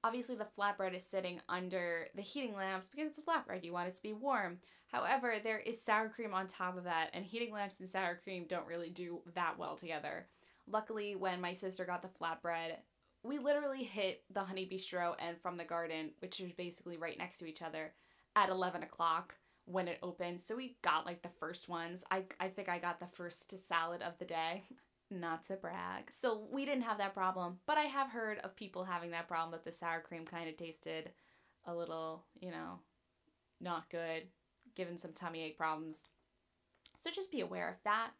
obviously 0.03 0.35
the 0.35 0.47
flatbread 0.57 0.95
is 0.95 1.05
sitting 1.05 1.41
under 1.49 2.07
the 2.15 2.21
heating 2.21 2.55
lamps 2.55 2.87
because 2.87 3.09
it's 3.09 3.19
a 3.19 3.21
flatbread, 3.21 3.63
you 3.63 3.73
want 3.73 3.89
it 3.89 3.95
to 3.95 4.01
be 4.01 4.13
warm. 4.13 4.59
However, 4.87 5.35
there 5.43 5.59
is 5.59 5.81
sour 5.81 6.09
cream 6.09 6.33
on 6.33 6.47
top 6.47 6.77
of 6.77 6.85
that, 6.85 7.09
and 7.13 7.25
heating 7.25 7.53
lamps 7.53 7.79
and 7.79 7.87
sour 7.87 8.19
cream 8.21 8.45
don't 8.47 8.67
really 8.67 8.89
do 8.89 9.21
that 9.35 9.59
well 9.59 9.75
together. 9.75 10.27
Luckily, 10.67 11.15
when 11.15 11.41
my 11.41 11.53
sister 11.53 11.85
got 11.85 12.01
the 12.01 12.07
flatbread, 12.07 12.77
we 13.23 13.37
literally 13.37 13.83
hit 13.83 14.23
the 14.31 14.43
Honey 14.43 14.67
Bistro 14.71 15.15
and 15.19 15.37
From 15.37 15.57
the 15.57 15.65
Garden, 15.65 16.11
which 16.19 16.39
is 16.39 16.53
basically 16.53 16.97
right 16.97 17.17
next 17.17 17.39
to 17.39 17.45
each 17.45 17.61
other, 17.61 17.93
at 18.35 18.49
11 18.49 18.83
o'clock 18.83 19.35
when 19.65 19.87
it 19.87 19.99
opened. 20.01 20.41
So 20.41 20.55
we 20.55 20.77
got 20.81 21.05
like 21.05 21.21
the 21.21 21.29
first 21.29 21.69
ones. 21.69 22.03
I, 22.09 22.23
I 22.39 22.47
think 22.47 22.69
I 22.69 22.79
got 22.79 22.99
the 22.99 23.07
first 23.07 23.53
salad 23.67 24.01
of 24.01 24.17
the 24.17 24.25
day. 24.25 24.63
Not 25.11 25.43
to 25.45 25.55
brag. 25.55 26.11
So 26.11 26.47
we 26.51 26.65
didn't 26.65 26.83
have 26.83 26.99
that 26.99 27.15
problem, 27.15 27.57
but 27.65 27.77
I 27.77 27.83
have 27.83 28.11
heard 28.11 28.37
of 28.39 28.55
people 28.55 28.83
having 28.83 29.11
that 29.11 29.27
problem 29.27 29.51
that 29.51 29.65
the 29.65 29.71
sour 29.71 30.01
cream 30.01 30.23
kind 30.23 30.47
of 30.47 30.55
tasted 30.55 31.11
a 31.65 31.73
little, 31.73 32.25
you 32.39 32.51
know, 32.51 32.79
not 33.59 33.89
good, 33.89 34.23
given 34.75 34.97
some 34.97 35.13
tummy 35.13 35.43
ache 35.43 35.57
problems. 35.57 36.07
So 37.01 37.09
just 37.09 37.31
be 37.31 37.41
aware 37.41 37.69
of 37.69 37.75
that. 37.85 38.11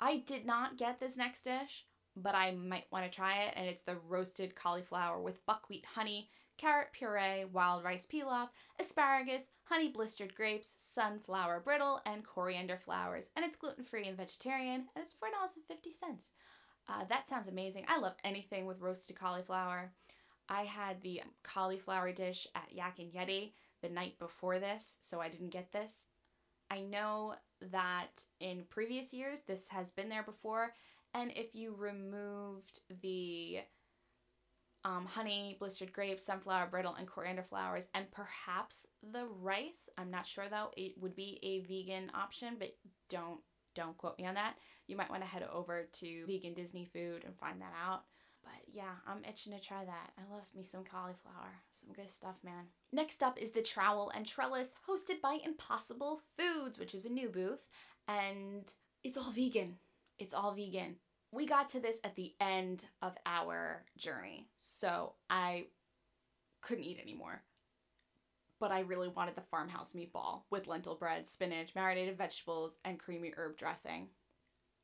I 0.00 0.18
did 0.18 0.44
not 0.44 0.76
get 0.76 1.00
this 1.00 1.16
next 1.16 1.44
dish, 1.44 1.86
but 2.16 2.34
I 2.34 2.50
might 2.50 2.86
want 2.90 3.04
to 3.04 3.10
try 3.10 3.44
it, 3.44 3.54
and 3.56 3.66
it's 3.66 3.84
the 3.84 3.96
roasted 4.08 4.54
cauliflower 4.54 5.20
with 5.20 5.46
buckwheat 5.46 5.86
honey, 5.94 6.28
carrot 6.62 6.92
puree, 6.92 7.44
wild 7.52 7.82
rice 7.82 8.06
pilaf, 8.06 8.48
asparagus, 8.78 9.42
honey 9.64 9.88
blistered 9.88 10.34
grapes, 10.34 10.70
sunflower 10.94 11.60
brittle, 11.64 12.00
and 12.06 12.24
coriander 12.24 12.76
flowers. 12.76 13.24
And 13.34 13.44
it's 13.44 13.56
gluten 13.56 13.82
free 13.82 14.06
and 14.06 14.16
vegetarian, 14.16 14.86
and 14.94 15.04
it's 15.04 15.14
$4.50. 15.14 16.14
Uh, 16.88 17.04
that 17.08 17.28
sounds 17.28 17.48
amazing. 17.48 17.84
I 17.88 17.98
love 17.98 18.14
anything 18.22 18.66
with 18.66 18.80
roasted 18.80 19.18
cauliflower. 19.18 19.92
I 20.48 20.62
had 20.62 21.02
the 21.02 21.22
cauliflower 21.42 22.12
dish 22.12 22.46
at 22.54 22.72
Yak 22.72 23.00
and 23.00 23.12
Yeti 23.12 23.52
the 23.82 23.88
night 23.88 24.18
before 24.20 24.60
this, 24.60 24.98
so 25.00 25.20
I 25.20 25.28
didn't 25.28 25.50
get 25.50 25.72
this. 25.72 26.06
I 26.70 26.80
know 26.80 27.34
that 27.72 28.24
in 28.38 28.64
previous 28.70 29.12
years 29.12 29.40
this 29.46 29.68
has 29.68 29.90
been 29.90 30.08
there 30.08 30.22
before, 30.22 30.74
and 31.12 31.32
if 31.34 31.54
you 31.54 31.74
removed 31.74 32.80
the 33.02 33.60
um, 34.84 35.06
honey, 35.06 35.56
blistered 35.58 35.92
grapes, 35.92 36.26
sunflower 36.26 36.68
brittle, 36.70 36.94
and 36.98 37.06
coriander 37.06 37.42
flowers, 37.42 37.88
and 37.94 38.10
perhaps 38.10 38.80
the 39.12 39.26
rice. 39.26 39.88
I'm 39.96 40.10
not 40.10 40.26
sure 40.26 40.48
though. 40.48 40.70
It 40.76 40.94
would 41.00 41.14
be 41.14 41.38
a 41.42 41.60
vegan 41.60 42.10
option, 42.14 42.56
but 42.58 42.74
don't 43.08 43.40
don't 43.74 43.96
quote 43.96 44.18
me 44.18 44.26
on 44.26 44.34
that. 44.34 44.56
You 44.86 44.96
might 44.96 45.10
want 45.10 45.22
to 45.22 45.28
head 45.28 45.46
over 45.50 45.88
to 46.00 46.26
Vegan 46.26 46.54
Disney 46.54 46.84
Food 46.84 47.24
and 47.24 47.38
find 47.38 47.60
that 47.62 47.72
out. 47.80 48.02
But 48.42 48.52
yeah, 48.72 48.96
I'm 49.06 49.24
itching 49.24 49.52
to 49.52 49.60
try 49.60 49.84
that. 49.84 50.10
I 50.18 50.34
love 50.34 50.50
me 50.54 50.64
some 50.64 50.84
cauliflower. 50.84 51.62
Some 51.80 51.94
good 51.94 52.10
stuff, 52.10 52.36
man. 52.44 52.64
Next 52.92 53.22
up 53.22 53.40
is 53.40 53.52
the 53.52 53.62
Trowel 53.62 54.10
and 54.14 54.26
Trellis, 54.26 54.74
hosted 54.88 55.20
by 55.22 55.38
Impossible 55.44 56.20
Foods, 56.36 56.78
which 56.78 56.94
is 56.94 57.06
a 57.06 57.10
new 57.10 57.28
booth, 57.28 57.62
and 58.08 58.74
it's 59.04 59.16
all 59.16 59.30
vegan. 59.30 59.76
It's 60.18 60.34
all 60.34 60.52
vegan 60.52 60.96
we 61.32 61.46
got 61.46 61.70
to 61.70 61.80
this 61.80 61.96
at 62.04 62.14
the 62.14 62.34
end 62.40 62.84
of 63.00 63.14
our 63.24 63.84
journey. 63.96 64.48
So 64.58 65.14
I 65.30 65.66
couldn't 66.60 66.84
eat 66.84 67.00
anymore. 67.00 67.42
But 68.60 68.70
I 68.70 68.80
really 68.80 69.08
wanted 69.08 69.34
the 69.34 69.42
farmhouse 69.50 69.94
meatball 69.94 70.42
with 70.50 70.68
lentil 70.68 70.94
bread, 70.94 71.26
spinach, 71.26 71.74
marinated 71.74 72.16
vegetables, 72.16 72.76
and 72.84 72.98
creamy 72.98 73.32
herb 73.36 73.56
dressing, 73.56 74.08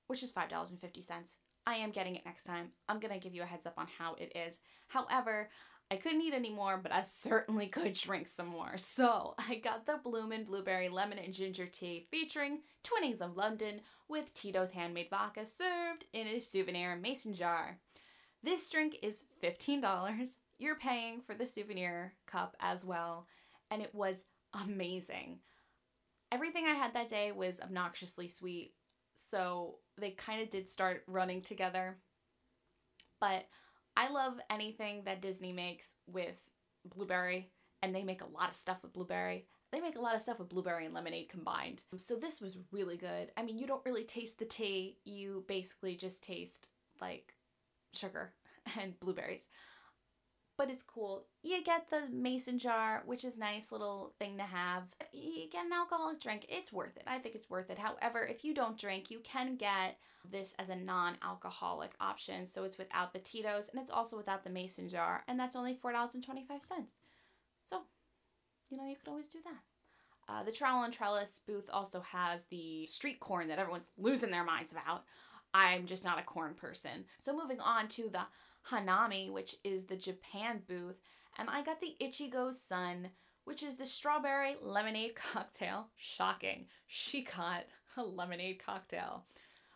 which 0.08 0.22
is 0.22 0.32
$5.50. 0.32 1.34
I 1.66 1.74
am 1.74 1.90
getting 1.90 2.16
it 2.16 2.24
next 2.24 2.44
time. 2.44 2.70
I'm 2.88 2.98
going 2.98 3.12
to 3.12 3.20
give 3.20 3.34
you 3.34 3.42
a 3.42 3.46
heads 3.46 3.66
up 3.66 3.74
on 3.76 3.86
how 3.98 4.14
it 4.14 4.32
is. 4.34 4.58
However, 4.88 5.50
I 5.90 5.96
couldn't 5.96 6.20
eat 6.20 6.34
anymore, 6.34 6.78
but 6.82 6.92
I 6.92 7.00
certainly 7.00 7.66
could 7.68 7.94
drink 7.94 8.26
some 8.26 8.48
more. 8.48 8.76
So 8.76 9.34
I 9.38 9.56
got 9.56 9.86
the 9.86 9.98
Bloomin' 10.02 10.44
Blueberry 10.44 10.88
Lemon 10.88 11.18
and 11.18 11.32
Ginger 11.32 11.66
Tea 11.66 12.06
featuring 12.10 12.60
Twinings 12.82 13.20
of 13.20 13.36
London 13.36 13.80
with 14.08 14.32
Tito's 14.34 14.70
handmade 14.70 15.08
vodka 15.10 15.46
served 15.46 16.04
in 16.12 16.26
a 16.26 16.38
souvenir 16.38 16.96
mason 16.96 17.34
jar. 17.34 17.78
This 18.42 18.68
drink 18.68 18.98
is 19.02 19.24
$15. 19.42 20.36
You're 20.58 20.76
paying 20.76 21.20
for 21.20 21.34
the 21.34 21.46
souvenir 21.46 22.14
cup 22.26 22.56
as 22.60 22.84
well, 22.84 23.26
and 23.70 23.82
it 23.82 23.94
was 23.94 24.16
amazing. 24.64 25.38
Everything 26.30 26.66
I 26.66 26.74
had 26.74 26.94
that 26.94 27.08
day 27.08 27.32
was 27.32 27.60
obnoxiously 27.60 28.28
sweet, 28.28 28.74
so 29.14 29.76
they 29.98 30.10
kind 30.10 30.42
of 30.42 30.50
did 30.50 30.68
start 30.68 31.02
running 31.06 31.40
together. 31.40 31.96
But 33.20 33.46
I 33.98 34.10
love 34.10 34.38
anything 34.48 35.02
that 35.06 35.20
Disney 35.20 35.52
makes 35.52 35.96
with 36.06 36.40
blueberry, 36.84 37.50
and 37.82 37.92
they 37.92 38.04
make 38.04 38.22
a 38.22 38.28
lot 38.32 38.48
of 38.48 38.54
stuff 38.54 38.78
with 38.80 38.92
blueberry. 38.92 39.46
They 39.72 39.80
make 39.80 39.96
a 39.96 40.00
lot 40.00 40.14
of 40.14 40.20
stuff 40.20 40.38
with 40.38 40.48
blueberry 40.48 40.84
and 40.86 40.94
lemonade 40.94 41.28
combined. 41.28 41.82
So 41.96 42.14
this 42.14 42.40
was 42.40 42.56
really 42.70 42.96
good. 42.96 43.32
I 43.36 43.42
mean, 43.42 43.58
you 43.58 43.66
don't 43.66 43.84
really 43.84 44.04
taste 44.04 44.38
the 44.38 44.44
tea, 44.44 44.98
you 45.04 45.44
basically 45.48 45.96
just 45.96 46.22
taste 46.22 46.68
like 47.00 47.34
sugar 47.92 48.34
and 48.80 48.98
blueberries. 49.00 49.46
But 50.58 50.70
it's 50.70 50.82
cool. 50.82 51.24
You 51.42 51.62
get 51.62 51.88
the 51.88 52.08
mason 52.12 52.58
jar, 52.58 53.02
which 53.06 53.24
is 53.24 53.38
nice 53.38 53.70
little 53.70 54.12
thing 54.18 54.36
to 54.38 54.42
have. 54.42 54.82
You 55.12 55.48
get 55.50 55.64
an 55.64 55.72
alcoholic 55.72 56.20
drink. 56.20 56.46
It's 56.48 56.72
worth 56.72 56.96
it. 56.96 57.04
I 57.06 57.18
think 57.20 57.36
it's 57.36 57.48
worth 57.48 57.70
it. 57.70 57.78
However, 57.78 58.26
if 58.26 58.44
you 58.44 58.52
don't 58.54 58.76
drink, 58.76 59.08
you 59.08 59.20
can 59.20 59.54
get 59.54 59.98
this 60.28 60.54
as 60.58 60.68
a 60.68 60.76
non-alcoholic 60.76 61.92
option. 62.00 62.44
So 62.46 62.64
it's 62.64 62.76
without 62.76 63.12
the 63.12 63.20
Tito's 63.20 63.68
and 63.68 63.80
it's 63.80 63.90
also 63.90 64.16
without 64.16 64.42
the 64.42 64.50
mason 64.50 64.88
jar, 64.88 65.22
and 65.28 65.38
that's 65.38 65.56
only 65.56 65.74
$4.25. 65.74 66.24
So, 67.60 67.82
you 68.68 68.76
know, 68.76 68.84
you 68.84 68.96
could 68.96 69.08
always 69.08 69.28
do 69.28 69.38
that. 69.44 69.62
Uh, 70.28 70.42
the 70.42 70.52
Trowel 70.52 70.82
and 70.82 70.92
Trellis 70.92 71.40
booth 71.46 71.70
also 71.72 72.00
has 72.00 72.44
the 72.44 72.86
street 72.88 73.20
corn 73.20 73.48
that 73.48 73.58
everyone's 73.58 73.92
losing 73.96 74.30
their 74.30 74.44
minds 74.44 74.72
about. 74.72 75.04
I'm 75.54 75.86
just 75.86 76.04
not 76.04 76.18
a 76.18 76.22
corn 76.22 76.54
person. 76.54 77.06
So 77.20 77.34
moving 77.34 77.60
on 77.60 77.88
to 77.88 78.10
the 78.10 78.20
Hanami, 78.70 79.30
which 79.30 79.56
is 79.64 79.84
the 79.84 79.96
Japan 79.96 80.62
booth, 80.66 81.00
and 81.38 81.48
I 81.48 81.62
got 81.62 81.80
the 81.80 81.96
Ichigo 82.00 82.52
Sun, 82.54 83.10
which 83.44 83.62
is 83.62 83.76
the 83.76 83.86
strawberry 83.86 84.56
lemonade 84.60 85.14
cocktail. 85.32 85.88
Shocking. 85.96 86.66
She 86.86 87.22
got 87.22 87.64
a 87.96 88.02
lemonade 88.02 88.62
cocktail 88.64 89.24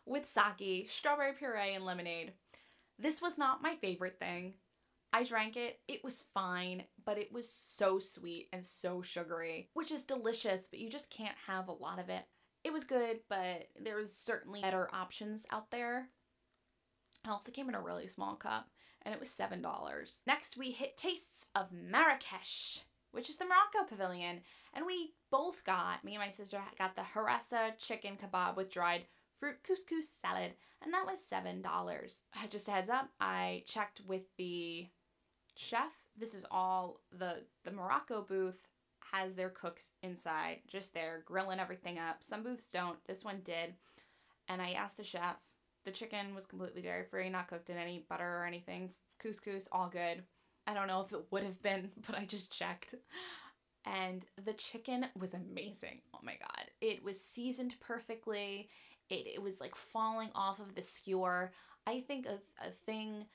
with 0.07 0.27
sake, 0.27 0.91
strawberry 0.91 1.33
puree, 1.33 1.75
and 1.75 1.85
lemonade. 1.85 2.33
This 2.99 3.23
was 3.23 3.39
not 3.39 3.63
my 3.63 3.77
favorite 3.77 4.19
thing. 4.19 4.55
I 5.13 5.25
drank 5.25 5.57
it, 5.57 5.81
it 5.89 6.03
was 6.03 6.25
fine, 6.33 6.85
but 7.05 7.19
it 7.19 7.33
was 7.33 7.49
so 7.51 7.99
sweet 7.99 8.49
and 8.53 8.65
so 8.65 9.03
sugary, 9.03 9.69
which 9.75 9.93
is 9.93 10.05
delicious, 10.05 10.69
but 10.69 10.79
you 10.79 10.89
just 10.89 11.11
can't 11.11 11.37
have 11.47 11.69
a 11.69 11.73
lot 11.73 11.99
of 11.99 12.09
it. 12.09 12.25
It 12.65 12.73
was 12.73 12.85
good, 12.85 13.21
but 13.29 13.69
there 13.79 13.97
was 13.97 14.15
certainly 14.17 14.63
better 14.63 14.89
options 14.93 15.45
out 15.51 15.71
there. 15.71 16.09
It 17.25 17.31
also 17.31 17.53
came 17.53 17.69
in 17.69 17.75
a 17.75 17.81
really 17.81 18.07
small 18.07 18.35
cup, 18.35 18.69
and 19.03 19.15
it 19.15 19.21
was 19.21 19.29
$7. 19.29 20.21
Next, 20.27 20.57
we 20.57 20.73
hit 20.73 20.97
Tastes 20.97 21.47
of 21.55 21.73
Marrakesh, 21.73 22.81
which 23.13 23.29
is 23.29 23.37
the 23.37 23.45
Morocco 23.45 23.89
Pavilion, 23.89 24.41
and 24.75 24.87
we 24.87 25.15
both 25.31 25.65
got, 25.65 26.05
me 26.05 26.15
and 26.15 26.23
my 26.23 26.31
sister 26.31 26.61
got 26.79 26.97
the 26.97 27.03
harissa 27.15 27.79
chicken 27.79 28.17
kebab 28.17 28.57
with 28.57 28.73
dried 28.73 29.07
fruit 29.39 29.57
couscous 29.65 30.13
salad, 30.21 30.53
and 30.83 30.93
that 30.93 31.07
was 31.07 31.19
$7. 31.31 31.65
Uh, 31.65 32.47
just 32.49 32.69
a 32.69 32.71
heads 32.73 32.89
up, 32.91 33.11
I 33.21 33.63
checked 33.67 34.03
with 34.07 34.23
the 34.37 34.89
chef. 35.57 35.93
This 36.17 36.35
is 36.35 36.45
all 36.51 37.01
the 37.17 37.45
the 37.65 37.71
Morocco 37.71 38.23
booth 38.23 38.67
has 39.13 39.35
their 39.35 39.51
cooks 39.51 39.91
inside, 40.03 40.59
just 40.69 40.95
there 40.95 41.23
grilling 41.27 41.61
everything 41.61 41.99
up. 41.99 42.23
Some 42.23 42.43
booths 42.43 42.71
don't. 42.73 43.03
This 43.07 43.25
one 43.25 43.41
did. 43.45 43.75
And 44.49 44.61
I 44.61 44.73
asked 44.73 44.97
the 44.97 45.05
chef. 45.05 45.37
The 45.85 45.91
chicken 45.91 46.35
was 46.35 46.47
completely 46.47 46.83
dairy 46.83 47.05
free, 47.05 47.29
not 47.29 47.49
cooked 47.49 47.71
in 47.71 47.77
any 47.77 48.05
butter 48.09 48.39
or 48.39 48.45
anything. 48.47 48.91
Couscous, 49.19 49.69
all 49.73 49.89
good. 49.89 50.23
I 50.67 50.75
don't 50.75 50.87
know 50.87 51.01
if 51.01 51.13
it 51.13 51.25
would 51.31 51.43
have 51.43 51.63
been, 51.63 51.91
but 52.07 52.17
I 52.17 52.25
just 52.25 52.57
checked. 52.57 52.95
And 53.85 54.25
the 54.45 54.53
chicken 54.53 55.07
was 55.19 55.35
amazing. 55.35 56.03
Oh 56.15 56.21
my 56.23 56.37
god. 56.39 56.71
It 56.81 57.03
was 57.03 57.21
seasoned 57.21 57.75
perfectly. 57.81 58.69
It, 59.11 59.27
it 59.35 59.43
was 59.43 59.61
like 59.61 59.75
falling 59.75 60.31
off 60.35 60.61
of 60.61 60.75
the 60.75 60.83
skewer. 60.83 61.53
I 61.87 62.01
think 62.01 62.27
a, 62.27 62.39
a 62.65 62.71
thing 62.71 63.27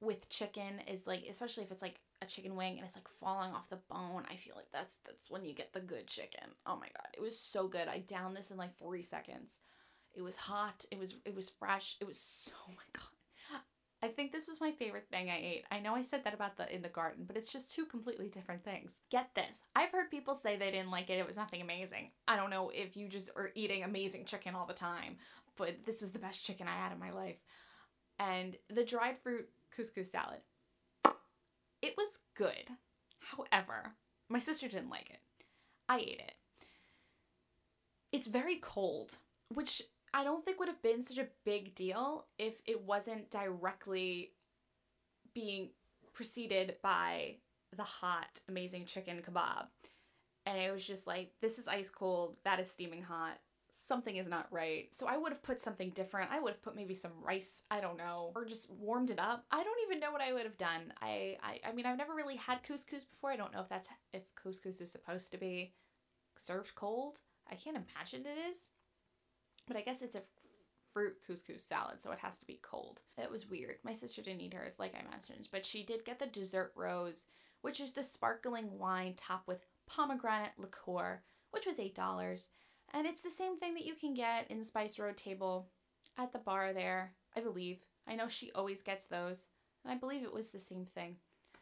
with 0.00 0.28
chicken 0.28 0.80
is 0.86 1.06
like 1.06 1.24
especially 1.28 1.64
if 1.64 1.72
it's 1.72 1.82
like 1.82 2.00
a 2.22 2.26
chicken 2.26 2.56
wing 2.56 2.76
and 2.76 2.84
it's 2.84 2.96
like 2.96 3.08
falling 3.08 3.52
off 3.52 3.70
the 3.70 3.78
bone 3.88 4.24
i 4.30 4.36
feel 4.36 4.54
like 4.56 4.70
that's 4.72 4.98
that's 5.06 5.30
when 5.30 5.44
you 5.44 5.52
get 5.52 5.72
the 5.72 5.80
good 5.80 6.06
chicken 6.06 6.48
oh 6.66 6.76
my 6.76 6.86
god 6.86 7.08
it 7.14 7.20
was 7.20 7.38
so 7.38 7.66
good 7.66 7.88
i 7.88 7.98
downed 7.98 8.36
this 8.36 8.50
in 8.50 8.56
like 8.56 8.76
three 8.78 9.02
seconds 9.02 9.52
it 10.14 10.22
was 10.22 10.36
hot 10.36 10.84
it 10.90 10.98
was 10.98 11.16
it 11.24 11.34
was 11.34 11.50
fresh 11.50 11.96
it 12.00 12.06
was 12.06 12.18
so 12.18 12.52
oh 12.68 12.72
my 12.72 12.84
god 12.92 13.08
I 14.04 14.08
think 14.08 14.32
this 14.32 14.48
was 14.48 14.60
my 14.60 14.70
favorite 14.70 15.06
thing 15.10 15.30
I 15.30 15.38
ate. 15.38 15.64
I 15.70 15.80
know 15.80 15.94
I 15.94 16.02
said 16.02 16.24
that 16.24 16.34
about 16.34 16.58
the 16.58 16.70
in 16.70 16.82
the 16.82 16.90
garden, 16.90 17.24
but 17.26 17.38
it's 17.38 17.50
just 17.50 17.72
two 17.72 17.86
completely 17.86 18.28
different 18.28 18.62
things. 18.62 18.92
Get 19.10 19.30
this. 19.34 19.56
I've 19.74 19.92
heard 19.92 20.10
people 20.10 20.34
say 20.34 20.58
they 20.58 20.70
didn't 20.70 20.90
like 20.90 21.08
it. 21.08 21.18
It 21.18 21.26
was 21.26 21.38
nothing 21.38 21.62
amazing. 21.62 22.10
I 22.28 22.36
don't 22.36 22.50
know 22.50 22.70
if 22.74 22.98
you 22.98 23.08
just 23.08 23.30
are 23.34 23.50
eating 23.54 23.82
amazing 23.82 24.26
chicken 24.26 24.54
all 24.54 24.66
the 24.66 24.74
time, 24.74 25.16
but 25.56 25.86
this 25.86 26.02
was 26.02 26.10
the 26.10 26.18
best 26.18 26.44
chicken 26.44 26.68
I 26.68 26.76
had 26.76 26.92
in 26.92 26.98
my 26.98 27.12
life. 27.12 27.38
And 28.18 28.58
the 28.68 28.84
dried 28.84 29.16
fruit 29.22 29.48
couscous 29.74 30.12
salad. 30.12 30.40
It 31.80 31.94
was 31.96 32.18
good. 32.34 32.68
However, 33.20 33.94
my 34.28 34.38
sister 34.38 34.68
didn't 34.68 34.90
like 34.90 35.08
it. 35.08 35.20
I 35.88 36.00
ate 36.00 36.20
it. 36.20 36.34
It's 38.12 38.26
very 38.26 38.56
cold, 38.56 39.16
which 39.48 39.80
I 40.14 40.22
don't 40.22 40.44
think 40.44 40.60
would 40.60 40.68
have 40.68 40.80
been 40.80 41.02
such 41.02 41.18
a 41.18 41.26
big 41.44 41.74
deal 41.74 42.26
if 42.38 42.54
it 42.66 42.84
wasn't 42.84 43.32
directly 43.32 44.30
being 45.34 45.70
preceded 46.12 46.76
by 46.82 47.38
the 47.76 47.82
hot, 47.82 48.40
amazing 48.48 48.86
chicken 48.86 49.20
kebab. 49.20 49.66
And 50.46 50.56
it 50.56 50.72
was 50.72 50.86
just 50.86 51.08
like, 51.08 51.32
this 51.40 51.58
is 51.58 51.66
ice 51.66 51.90
cold, 51.90 52.36
that 52.44 52.60
is 52.60 52.70
steaming 52.70 53.02
hot. 53.02 53.38
Something 53.72 54.16
is 54.16 54.28
not 54.28 54.46
right. 54.52 54.86
So 54.92 55.08
I 55.08 55.16
would 55.16 55.32
have 55.32 55.42
put 55.42 55.60
something 55.60 55.90
different. 55.90 56.30
I 56.30 56.38
would 56.38 56.52
have 56.52 56.62
put 56.62 56.76
maybe 56.76 56.94
some 56.94 57.10
rice, 57.20 57.64
I 57.68 57.80
don't 57.80 57.98
know, 57.98 58.30
or 58.36 58.44
just 58.44 58.70
warmed 58.70 59.10
it 59.10 59.18
up. 59.18 59.44
I 59.50 59.64
don't 59.64 59.80
even 59.84 59.98
know 59.98 60.12
what 60.12 60.20
I 60.20 60.32
would 60.32 60.44
have 60.44 60.56
done. 60.56 60.92
I 61.02 61.38
I, 61.42 61.60
I 61.68 61.72
mean, 61.72 61.86
I've 61.86 61.98
never 61.98 62.14
really 62.14 62.36
had 62.36 62.62
couscous 62.62 63.02
before. 63.04 63.32
I 63.32 63.36
don't 63.36 63.52
know 63.52 63.62
if 63.62 63.68
that's 63.68 63.88
if 64.12 64.22
couscous 64.36 64.80
is 64.80 64.92
supposed 64.92 65.32
to 65.32 65.38
be 65.38 65.74
served 66.38 66.76
cold. 66.76 67.18
I 67.50 67.56
can't 67.56 67.76
imagine 67.76 68.24
it 68.26 68.38
is. 68.48 68.68
But 69.66 69.76
I 69.76 69.82
guess 69.82 70.02
it's 70.02 70.16
a 70.16 70.22
fruit 70.92 71.16
couscous 71.26 71.64
salad, 71.64 72.00
so 72.00 72.12
it 72.12 72.18
has 72.20 72.38
to 72.38 72.46
be 72.46 72.60
cold. 72.62 73.00
It 73.18 73.30
was 73.30 73.48
weird. 73.48 73.76
My 73.82 73.92
sister 73.92 74.22
didn't 74.22 74.42
eat 74.42 74.54
hers, 74.54 74.78
like 74.78 74.94
I 74.94 75.10
mentioned, 75.10 75.48
but 75.50 75.66
she 75.66 75.82
did 75.82 76.04
get 76.04 76.18
the 76.18 76.26
dessert 76.26 76.72
rose, 76.76 77.26
which 77.62 77.80
is 77.80 77.92
the 77.92 78.02
sparkling 78.02 78.78
wine 78.78 79.14
topped 79.16 79.48
with 79.48 79.66
pomegranate 79.86 80.52
liqueur, 80.56 81.22
which 81.50 81.66
was 81.66 81.78
$8. 81.78 82.48
And 82.92 83.06
it's 83.06 83.22
the 83.22 83.30
same 83.30 83.58
thing 83.58 83.74
that 83.74 83.86
you 83.86 83.94
can 83.94 84.14
get 84.14 84.50
in 84.50 84.58
the 84.58 84.64
Spice 84.64 84.98
Road 84.98 85.16
table 85.16 85.66
at 86.16 86.32
the 86.32 86.38
bar 86.38 86.72
there, 86.72 87.12
I 87.36 87.40
believe. 87.40 87.78
I 88.06 88.14
know 88.14 88.28
she 88.28 88.52
always 88.52 88.82
gets 88.82 89.06
those, 89.06 89.48
and 89.84 89.92
I 89.92 89.96
believe 89.96 90.22
it 90.22 90.32
was 90.32 90.50
the 90.50 90.60
same 90.60 90.86
thing. 90.86 91.16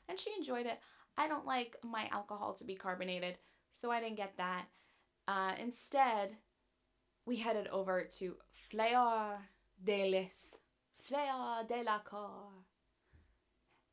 And 0.09 0.18
she 0.18 0.32
enjoyed 0.37 0.66
it. 0.66 0.80
I 1.16 1.28
don't 1.28 1.47
like 1.47 1.76
my 1.82 2.09
alcohol 2.11 2.54
to 2.54 2.64
be 2.64 2.75
carbonated, 2.75 3.38
so 3.71 3.90
I 3.90 4.00
didn't 4.00 4.16
get 4.16 4.37
that. 4.37 4.66
Uh, 5.28 5.52
instead, 5.59 6.37
we 7.26 7.37
headed 7.37 7.69
over 7.69 8.09
to 8.19 8.37
Fleur 8.52 9.38
de 9.83 10.11
Lis. 10.11 10.59
Fleur 10.99 11.64
Delacour. 11.69 12.64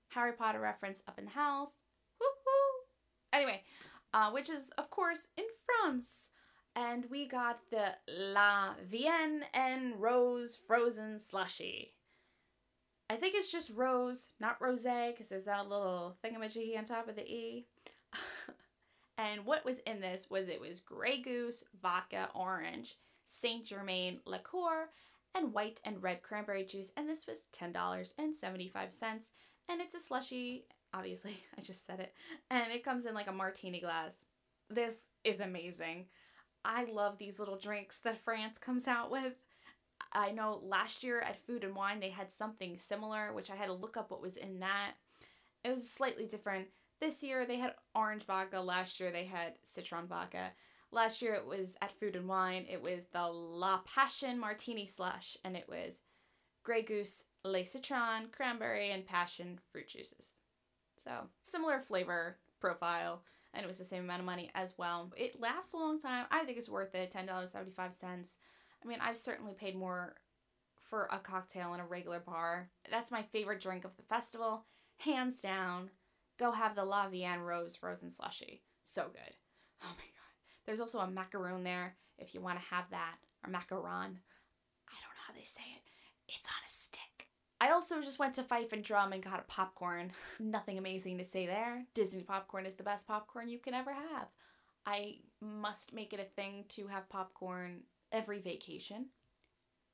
Harry 0.09 0.33
Potter 0.33 0.59
reference 0.59 1.03
up 1.07 1.19
in 1.19 1.25
the 1.25 1.31
house. 1.31 1.81
Woo-hoo. 2.19 3.37
Anyway, 3.37 3.61
uh, 4.13 4.31
which 4.31 4.49
is, 4.49 4.71
of 4.77 4.89
course, 4.89 5.27
in 5.37 5.45
France. 5.65 6.29
And 6.75 7.05
we 7.09 7.27
got 7.27 7.59
the 7.71 7.93
La 8.07 8.75
Vienne 8.87 9.43
and 9.53 9.99
Rose 9.99 10.57
Frozen 10.67 11.19
Slushy. 11.19 11.93
I 13.09 13.15
think 13.15 13.35
it's 13.35 13.51
just 13.51 13.71
rose, 13.71 14.27
not 14.39 14.61
rose, 14.61 14.83
because 14.83 15.27
there's 15.29 15.45
that 15.45 15.67
little 15.67 16.15
thingamajiggy 16.23 16.77
on 16.77 16.85
top 16.85 17.09
of 17.09 17.15
the 17.15 17.27
E. 17.27 17.65
and 19.17 19.45
what 19.45 19.65
was 19.65 19.79
in 19.79 19.99
this 19.99 20.29
was 20.29 20.47
it 20.47 20.61
was 20.61 20.79
Grey 20.79 21.19
Goose, 21.19 21.63
vodka, 21.81 22.29
orange, 22.35 22.97
Saint 23.29 23.65
Germain 23.65 24.19
liqueur, 24.25 24.89
and 25.35 25.53
white 25.53 25.79
and 25.85 26.01
red 26.01 26.21
cranberry 26.23 26.65
juice. 26.65 26.91
And 26.97 27.07
this 27.07 27.27
was 27.27 27.37
$10.75. 27.57 29.21
And 29.69 29.81
it's 29.81 29.95
a 29.95 29.99
slushy, 29.99 30.65
obviously, 30.93 31.37
I 31.57 31.61
just 31.61 31.85
said 31.85 31.99
it. 31.99 32.13
And 32.49 32.71
it 32.71 32.83
comes 32.83 33.05
in 33.05 33.13
like 33.13 33.27
a 33.29 33.31
martini 33.31 33.79
glass. 33.79 34.13
This 34.69 34.95
is 35.23 35.39
amazing. 35.39 36.05
I 36.65 36.85
love 36.85 37.17
these 37.17 37.39
little 37.39 37.57
drinks 37.57 37.99
that 37.99 38.23
France 38.23 38.57
comes 38.57 38.87
out 38.87 39.11
with. 39.11 39.33
I 40.11 40.31
know 40.31 40.59
last 40.63 41.03
year 41.03 41.21
at 41.21 41.39
Food 41.39 41.63
and 41.63 41.75
Wine 41.75 41.99
they 41.99 42.09
had 42.09 42.31
something 42.31 42.77
similar, 42.77 43.31
which 43.33 43.51
I 43.51 43.55
had 43.55 43.67
to 43.67 43.73
look 43.73 43.95
up 43.95 44.11
what 44.11 44.21
was 44.21 44.37
in 44.37 44.59
that. 44.59 44.93
It 45.63 45.69
was 45.69 45.89
slightly 45.89 46.25
different. 46.25 46.67
This 46.99 47.21
year 47.21 47.45
they 47.45 47.57
had 47.57 47.75
orange 47.93 48.25
vodka. 48.25 48.59
Last 48.59 48.99
year 48.99 49.11
they 49.11 49.25
had 49.25 49.53
citron 49.63 50.07
vodka. 50.07 50.51
Last 50.91 51.21
year 51.21 51.35
it 51.35 51.45
was 51.45 51.75
at 51.81 51.97
Food 51.99 52.15
and 52.15 52.27
Wine. 52.27 52.65
It 52.69 52.81
was 52.81 53.05
the 53.11 53.27
La 53.27 53.79
Passion 53.79 54.39
Martini 54.39 54.85
Slush, 54.85 55.37
and 55.43 55.55
it 55.55 55.67
was 55.69 56.01
Grey 56.63 56.81
Goose, 56.81 57.25
Le 57.43 57.63
Citron, 57.63 58.27
Cranberry, 58.31 58.91
and 58.91 59.05
Passion 59.05 59.59
fruit 59.71 59.87
juices. 59.87 60.33
So 61.03 61.11
similar 61.49 61.79
flavor 61.79 62.37
profile, 62.59 63.21
and 63.53 63.63
it 63.63 63.67
was 63.67 63.77
the 63.77 63.85
same 63.85 64.03
amount 64.03 64.19
of 64.19 64.25
money 64.25 64.49
as 64.55 64.77
well. 64.77 65.11
It 65.15 65.39
lasts 65.39 65.73
a 65.73 65.77
long 65.77 65.99
time. 65.99 66.25
I 66.31 66.43
think 66.43 66.57
it's 66.57 66.69
worth 66.69 66.95
it. 66.95 67.11
Ten 67.11 67.25
dollars 67.25 67.51
seventy 67.51 67.71
five 67.71 67.93
cents. 67.93 68.37
I 68.83 68.87
mean, 68.87 68.99
I've 69.01 69.17
certainly 69.17 69.53
paid 69.53 69.75
more 69.75 70.15
for 70.89 71.07
a 71.11 71.19
cocktail 71.19 71.73
in 71.75 71.79
a 71.79 71.85
regular 71.85 72.19
bar. 72.19 72.69
That's 72.89 73.11
my 73.11 73.21
favorite 73.21 73.61
drink 73.61 73.85
of 73.85 73.95
the 73.95 74.03
festival, 74.03 74.65
hands 74.97 75.39
down. 75.41 75.91
Go 76.39 76.51
have 76.51 76.75
the 76.75 76.85
La 76.85 77.07
Vie 77.09 77.25
en 77.25 77.41
Rose 77.41 77.75
Frozen 77.75 78.11
Slushy. 78.11 78.63
So 78.81 79.03
good. 79.11 79.33
Oh 79.83 79.93
my 79.97 80.03
god. 80.03 80.18
There's 80.69 80.81
also 80.81 80.99
a 80.99 81.09
macaroon 81.09 81.63
there 81.63 81.95
if 82.19 82.35
you 82.35 82.41
want 82.41 82.59
to 82.59 82.65
have 82.65 82.87
that, 82.91 83.15
or 83.43 83.51
macaron. 83.51 84.13
I 84.85 84.97
don't 85.01 85.15
know 85.15 85.25
how 85.25 85.33
they 85.33 85.43
say 85.43 85.63
it. 85.63 85.81
It's 86.27 86.47
on 86.47 86.61
a 86.63 86.69
stick. 86.69 87.29
I 87.59 87.71
also 87.71 88.03
just 88.03 88.19
went 88.19 88.35
to 88.35 88.43
Fife 88.43 88.71
and 88.71 88.83
Drum 88.83 89.11
and 89.11 89.23
got 89.23 89.39
a 89.39 89.51
popcorn. 89.51 90.11
Nothing 90.39 90.77
amazing 90.77 91.17
to 91.17 91.23
say 91.23 91.47
there. 91.47 91.87
Disney 91.95 92.21
popcorn 92.21 92.67
is 92.67 92.75
the 92.75 92.83
best 92.83 93.07
popcorn 93.07 93.49
you 93.49 93.57
can 93.57 93.73
ever 93.73 93.91
have. 93.91 94.27
I 94.85 95.21
must 95.41 95.91
make 95.91 96.13
it 96.13 96.19
a 96.19 96.35
thing 96.39 96.65
to 96.69 96.85
have 96.85 97.09
popcorn 97.09 97.79
every 98.11 98.37
vacation. 98.37 99.07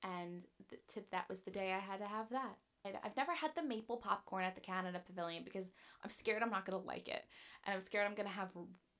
And 0.03 0.43
th- 0.69 0.81
to, 0.95 1.03
that 1.11 1.29
was 1.29 1.39
the 1.39 1.51
day 1.51 1.71
I 1.71 1.79
had 1.79 2.01
to 2.01 2.05
have 2.05 2.31
that. 2.31 2.57
I've 2.83 3.15
never 3.15 3.31
had 3.31 3.51
the 3.55 3.63
maple 3.63 3.95
popcorn 3.95 4.43
at 4.43 4.55
the 4.55 4.61
Canada 4.61 5.01
Pavilion 5.05 5.45
because 5.45 5.67
I'm 6.03 6.09
scared 6.09 6.43
I'm 6.43 6.51
not 6.51 6.65
to 6.65 6.85
like 6.85 7.07
it. 7.07 7.23
And 7.63 7.73
I'm 7.73 7.81
scared 7.81 8.05
I'm 8.05 8.15
to 8.27 8.33
have 8.33 8.49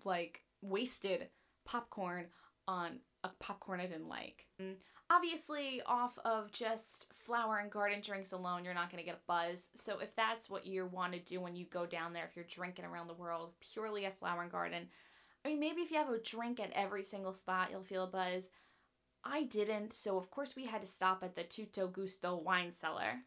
like 0.06 0.42
wasted 0.62 1.28
popcorn 1.66 2.28
on 2.68 3.00
a 3.24 3.30
popcorn 3.40 3.80
I 3.80 3.88
didn't 3.88 4.10
like. 4.10 4.46
Mm. 4.62 4.76
Obviously, 5.10 5.82
off 5.86 6.18
of 6.26 6.52
just 6.52 7.08
flower 7.14 7.58
and 7.58 7.70
garden 7.70 8.02
drinks 8.02 8.32
alone, 8.32 8.66
you're 8.66 8.74
not 8.74 8.90
going 8.92 9.04
to 9.04 9.06
get 9.06 9.20
a 9.20 9.28
buzz. 9.28 9.68
So, 9.76 10.00
if 10.00 10.16
that's 10.16 10.50
what 10.50 10.66
you 10.66 10.86
want 10.86 11.14
to 11.14 11.20
do 11.20 11.40
when 11.40 11.56
you 11.56 11.66
go 11.66 11.86
down 11.86 12.14
there, 12.14 12.26
if 12.26 12.36
you're 12.36 12.46
drinking 12.46 12.86
around 12.86 13.08
the 13.08 13.14
world 13.14 13.52
purely 13.74 14.06
at 14.06 14.18
flower 14.18 14.42
and 14.42 14.52
garden, 14.52 14.88
I 15.46 15.50
mean, 15.50 15.60
maybe 15.60 15.82
if 15.82 15.92
you 15.92 15.98
have 15.98 16.10
a 16.10 16.18
drink 16.18 16.60
at 16.60 16.72
every 16.74 17.04
single 17.04 17.36
spot, 17.36 17.70
you'll 17.70 17.84
feel 17.84 18.06
a 18.06 18.08
buzz. 18.08 18.48
I 19.24 19.44
didn't, 19.44 19.94
so 19.94 20.18
of 20.18 20.30
course 20.30 20.56
we 20.56 20.66
had 20.66 20.82
to 20.82 20.88
stop 20.88 21.24
at 21.24 21.36
the 21.36 21.44
Tutto 21.44 21.88
Gusto 21.88 22.36
wine 22.36 22.72
cellar, 22.72 23.22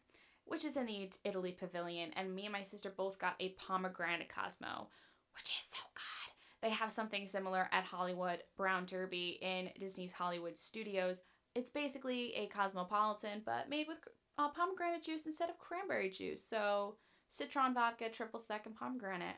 which 0.45 0.63
is 0.65 0.77
in 0.77 0.85
the 0.85 1.09
Italy 1.23 1.51
pavilion, 1.51 2.11
and 2.15 2.35
me 2.35 2.45
and 2.45 2.53
my 2.53 2.63
sister 2.63 2.89
both 2.89 3.19
got 3.19 3.35
a 3.39 3.49
pomegranate 3.49 4.29
Cosmo, 4.33 4.87
which 5.33 5.49
is 5.49 5.65
so 5.71 5.79
good. 5.93 6.18
They 6.61 6.69
have 6.71 6.91
something 6.91 7.25
similar 7.25 7.69
at 7.71 7.85
Hollywood 7.85 8.43
Brown 8.57 8.85
Derby 8.85 9.39
in 9.41 9.69
Disney's 9.79 10.13
Hollywood 10.13 10.57
Studios. 10.57 11.23
It's 11.55 11.71
basically 11.71 12.33
a 12.35 12.47
cosmopolitan, 12.47 13.41
but 13.45 13.69
made 13.69 13.87
with 13.87 13.97
uh, 14.37 14.49
pomegranate 14.49 15.03
juice 15.03 15.25
instead 15.25 15.49
of 15.49 15.57
cranberry 15.57 16.09
juice. 16.09 16.43
So, 16.43 16.95
citron 17.29 17.73
vodka, 17.73 18.09
triple 18.09 18.39
sec, 18.39 18.65
and 18.65 18.75
pomegranate. 18.75 19.37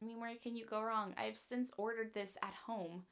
I 0.00 0.04
mean, 0.04 0.20
where 0.20 0.34
can 0.42 0.56
you 0.56 0.66
go 0.66 0.82
wrong? 0.82 1.14
I've 1.18 1.36
since 1.36 1.70
ordered 1.76 2.14
this 2.14 2.36
at 2.42 2.54
home 2.66 3.04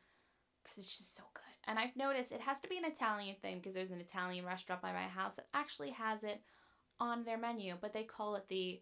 because 0.63 0.79
it's 0.79 0.97
just 0.97 1.17
so 1.17 1.25
good. 1.35 1.43
And 1.67 1.79
I've 1.79 1.97
noticed 1.97 2.33
it 2.33 2.41
has 2.41 2.61
to 2.61 2.69
be 2.69 2.79
an 2.79 2.85
Italian 2.85 3.37
thing 3.41 3.59
because 3.59 3.75
there's 3.75 3.91
an 3.91 4.01
Italian 4.01 4.45
restaurant 4.45 4.81
by 4.81 4.93
my 4.93 5.03
house 5.03 5.37
that 5.37 5.49
actually 5.53 5.91
has 5.91 6.25
it 6.25 6.43
on 7.01 7.25
their 7.25 7.39
menu, 7.39 7.75
but 7.81 7.93
they 7.93 8.05
call 8.05 8.37
it 8.37 8.49
the 8.49 8.81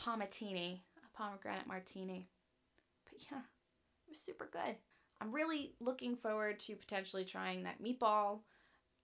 pomatini, 0.00 0.80
a 0.98 1.16
pomegranate 1.16 1.66
martini. 1.66 2.28
But 3.04 3.22
yeah, 3.30 3.42
was 4.14 4.20
super 4.20 4.48
good. 4.50 4.76
I'm 5.20 5.32
really 5.32 5.74
looking 5.80 6.16
forward 6.16 6.60
to 6.60 6.76
potentially 6.76 7.24
trying 7.24 7.64
that 7.64 7.82
meatball 7.82 8.40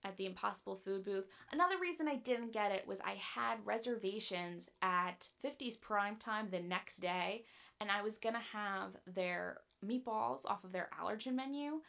at 0.05 0.17
the 0.17 0.27
Impossible 0.27 0.77
Food 0.77 1.05
booth. 1.05 1.27
Another 1.53 1.79
reason 1.81 2.09
I 2.09 2.17
didn't 2.17 2.53
get 2.53 2.71
it 2.71 2.87
was 2.87 3.01
I 3.01 3.15
had 3.15 3.67
reservations 3.67 4.71
at 4.83 5.29
50s 5.45 5.81
prime 5.81 6.17
time 6.17 6.49
the 6.51 6.61
next 6.61 6.99
day, 6.99 7.45
and 7.81 7.91
I 7.91 8.03
was 8.03 8.19
gonna 8.19 8.41
have 8.53 8.93
their 9.07 9.59
meatballs 9.85 10.47
off 10.47 10.63
of 10.65 10.73
their 10.73 10.91
allergen 11.01 11.35
menu. 11.35 11.81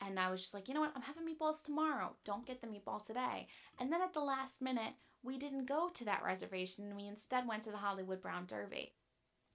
And 0.00 0.18
I 0.18 0.30
was 0.30 0.40
just 0.40 0.54
like, 0.54 0.68
you 0.68 0.74
know 0.74 0.80
what? 0.80 0.92
I'm 0.94 1.02
having 1.02 1.24
meatballs 1.26 1.62
tomorrow. 1.62 2.14
Don't 2.24 2.46
get 2.46 2.62
the 2.62 2.68
meatball 2.68 3.04
today. 3.04 3.48
And 3.78 3.92
then 3.92 4.00
at 4.00 4.14
the 4.14 4.20
last 4.20 4.62
minute, 4.62 4.94
we 5.22 5.36
didn't 5.36 5.66
go 5.66 5.90
to 5.92 6.04
that 6.06 6.22
reservation 6.24 6.96
we 6.96 7.06
instead 7.06 7.46
went 7.46 7.64
to 7.64 7.70
the 7.70 7.76
Hollywood 7.76 8.22
Brown 8.22 8.46
Derby. 8.46 8.94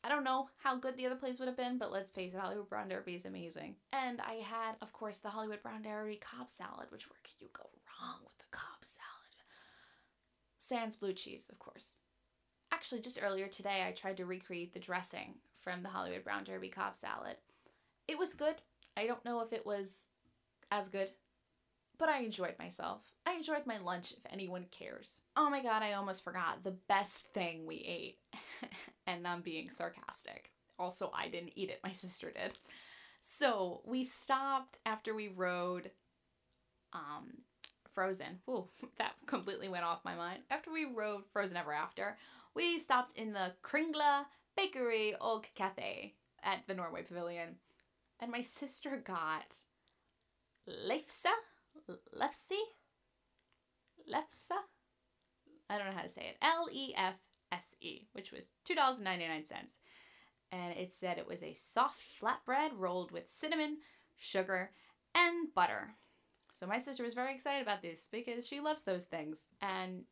I 0.06 0.10
don't 0.10 0.24
know 0.24 0.50
how 0.58 0.76
good 0.78 0.98
the 0.98 1.08
other 1.08 1.16
place 1.16 1.40
would 1.40 1.48
have 1.48 1.58
been, 1.58 1.80
but 1.80 1.92
let's 1.92 2.12
face 2.12 2.32
it, 2.32 2.40
Hollywood 2.40 2.70
Brown 2.70 2.90
Derby 2.90 3.16
is 3.16 3.26
amazing. 3.26 3.76
And 3.92 4.22
I 4.22 4.36
had, 4.36 4.76
of 4.80 4.94
course, 4.94 5.18
the 5.18 5.30
Hollywood 5.30 5.64
Brown 5.64 5.82
Derby 5.82 6.18
Cobb 6.22 6.52
salad, 6.52 6.92
which 6.92 7.10
where 7.10 7.18
could 7.24 7.42
you 7.42 7.48
go 7.54 7.64
wrong 8.00 8.20
with 8.24 8.38
the 8.38 8.46
Cobb 8.52 8.84
salad? 8.84 9.10
Sans 10.60 10.96
blue 10.96 11.14
cheese, 11.14 11.48
of 11.52 11.58
course. 11.58 12.00
actually, 12.72 13.02
just 13.02 13.18
earlier 13.20 13.48
today, 13.48 13.84
I 13.88 13.94
tried 13.94 14.18
to 14.18 14.26
recreate 14.26 14.74
the 14.74 14.80
dressing 14.80 15.36
from 15.64 15.82
the 15.82 15.90
Hollywood 15.90 16.24
Brown 16.24 16.44
Derby 16.44 16.70
Cobb 16.70 16.96
salad. 16.98 17.38
It 18.08 18.20
was 18.20 18.36
good. 18.36 18.56
I 18.96 19.08
don't 19.08 19.26
know 19.26 19.40
if 19.42 19.54
it 19.54 19.66
was 19.66 20.08
as 20.72 20.88
good, 20.88 21.10
but 21.98 22.10
I 22.10 22.20
enjoyed 22.20 22.60
myself. 22.60 23.02
I 23.26 23.34
enjoyed 23.34 23.66
my 23.66 23.80
lunch, 23.80 24.12
if 24.12 24.32
anyone 24.32 24.66
cares. 24.70 25.20
Oh 25.36 25.50
my 25.50 25.64
god, 25.64 25.82
I 25.82 25.94
almost 25.94 26.24
forgot 26.24 26.64
the 26.64 26.76
best 26.88 27.34
thing 27.34 27.66
we 27.66 27.78
ate. 27.78 28.20
and 29.08 29.28
I'm 29.28 29.42
being 29.42 29.70
sarcastic. 29.70 30.52
Also, 30.78 31.12
I 31.16 31.28
didn't 31.30 31.54
eat 31.56 31.70
it, 31.70 31.80
my 31.84 31.92
sister 31.92 32.32
did. 32.32 32.54
So 33.22 33.82
we 33.86 34.04
stopped 34.04 34.78
after 34.86 35.16
we 35.16 35.30
rode 35.30 35.92
um, 36.94 37.44
Frozen. 37.90 38.40
Ooh, 38.50 38.68
that 38.98 39.14
completely 39.26 39.70
went 39.70 39.86
off 39.86 40.06
my 40.06 40.16
mind. 40.16 40.40
After 40.52 40.72
we 40.72 40.86
rode 40.86 41.24
Frozen 41.32 41.58
Ever 41.58 41.74
After, 41.74 42.18
we 42.56 42.80
stopped 42.80 43.18
in 43.18 43.34
the 43.34 43.54
Kringla 43.64 44.26
Bakery 44.56 45.16
og 45.20 45.48
Cafe 45.56 46.14
at 46.44 46.60
the 46.68 46.74
Norway 46.74 47.02
Pavilion. 47.02 47.56
And 48.20 48.32
my 48.32 48.42
sister 48.42 49.02
got 49.04 49.58
Leifse? 50.68 51.32
Lefse? 52.18 52.60
Lefse? 54.12 54.52
I 55.70 55.78
don't 55.78 55.88
know 55.88 55.96
how 55.96 56.04
to 56.04 56.10
say 56.10 56.28
it. 56.30 56.38
L 56.42 56.68
E 56.72 56.94
F 56.96 57.16
S 57.52 57.76
E, 57.82 58.08
which 58.14 58.32
was 58.32 58.50
$2.99. 58.70 59.28
And 60.52 60.78
it 60.78 60.94
said 60.94 61.18
it 61.18 61.28
was 61.28 61.44
a 61.44 61.54
soft 61.54 62.02
flatbread 62.22 62.70
rolled 62.76 63.12
with 63.12 63.30
cinnamon, 63.30 63.78
sugar, 64.18 64.72
and 65.14 65.54
butter. 65.54 65.96
So 66.52 66.66
my 66.66 66.80
sister 66.80 67.04
was 67.04 67.14
very 67.14 67.34
excited 67.34 67.62
about 67.62 67.82
this 67.82 68.08
because 68.12 68.48
she 68.48 68.60
loves 68.60 68.84
those 68.84 69.06
things. 69.06 69.40
And 69.62 70.04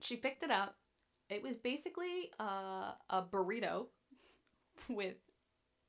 she 0.00 0.16
picked 0.16 0.42
it 0.42 0.50
up. 0.50 0.76
It 1.30 1.42
was 1.42 1.56
basically 1.56 2.30
uh, 2.40 2.92
a 3.08 3.22
burrito 3.22 3.86
with 4.88 5.16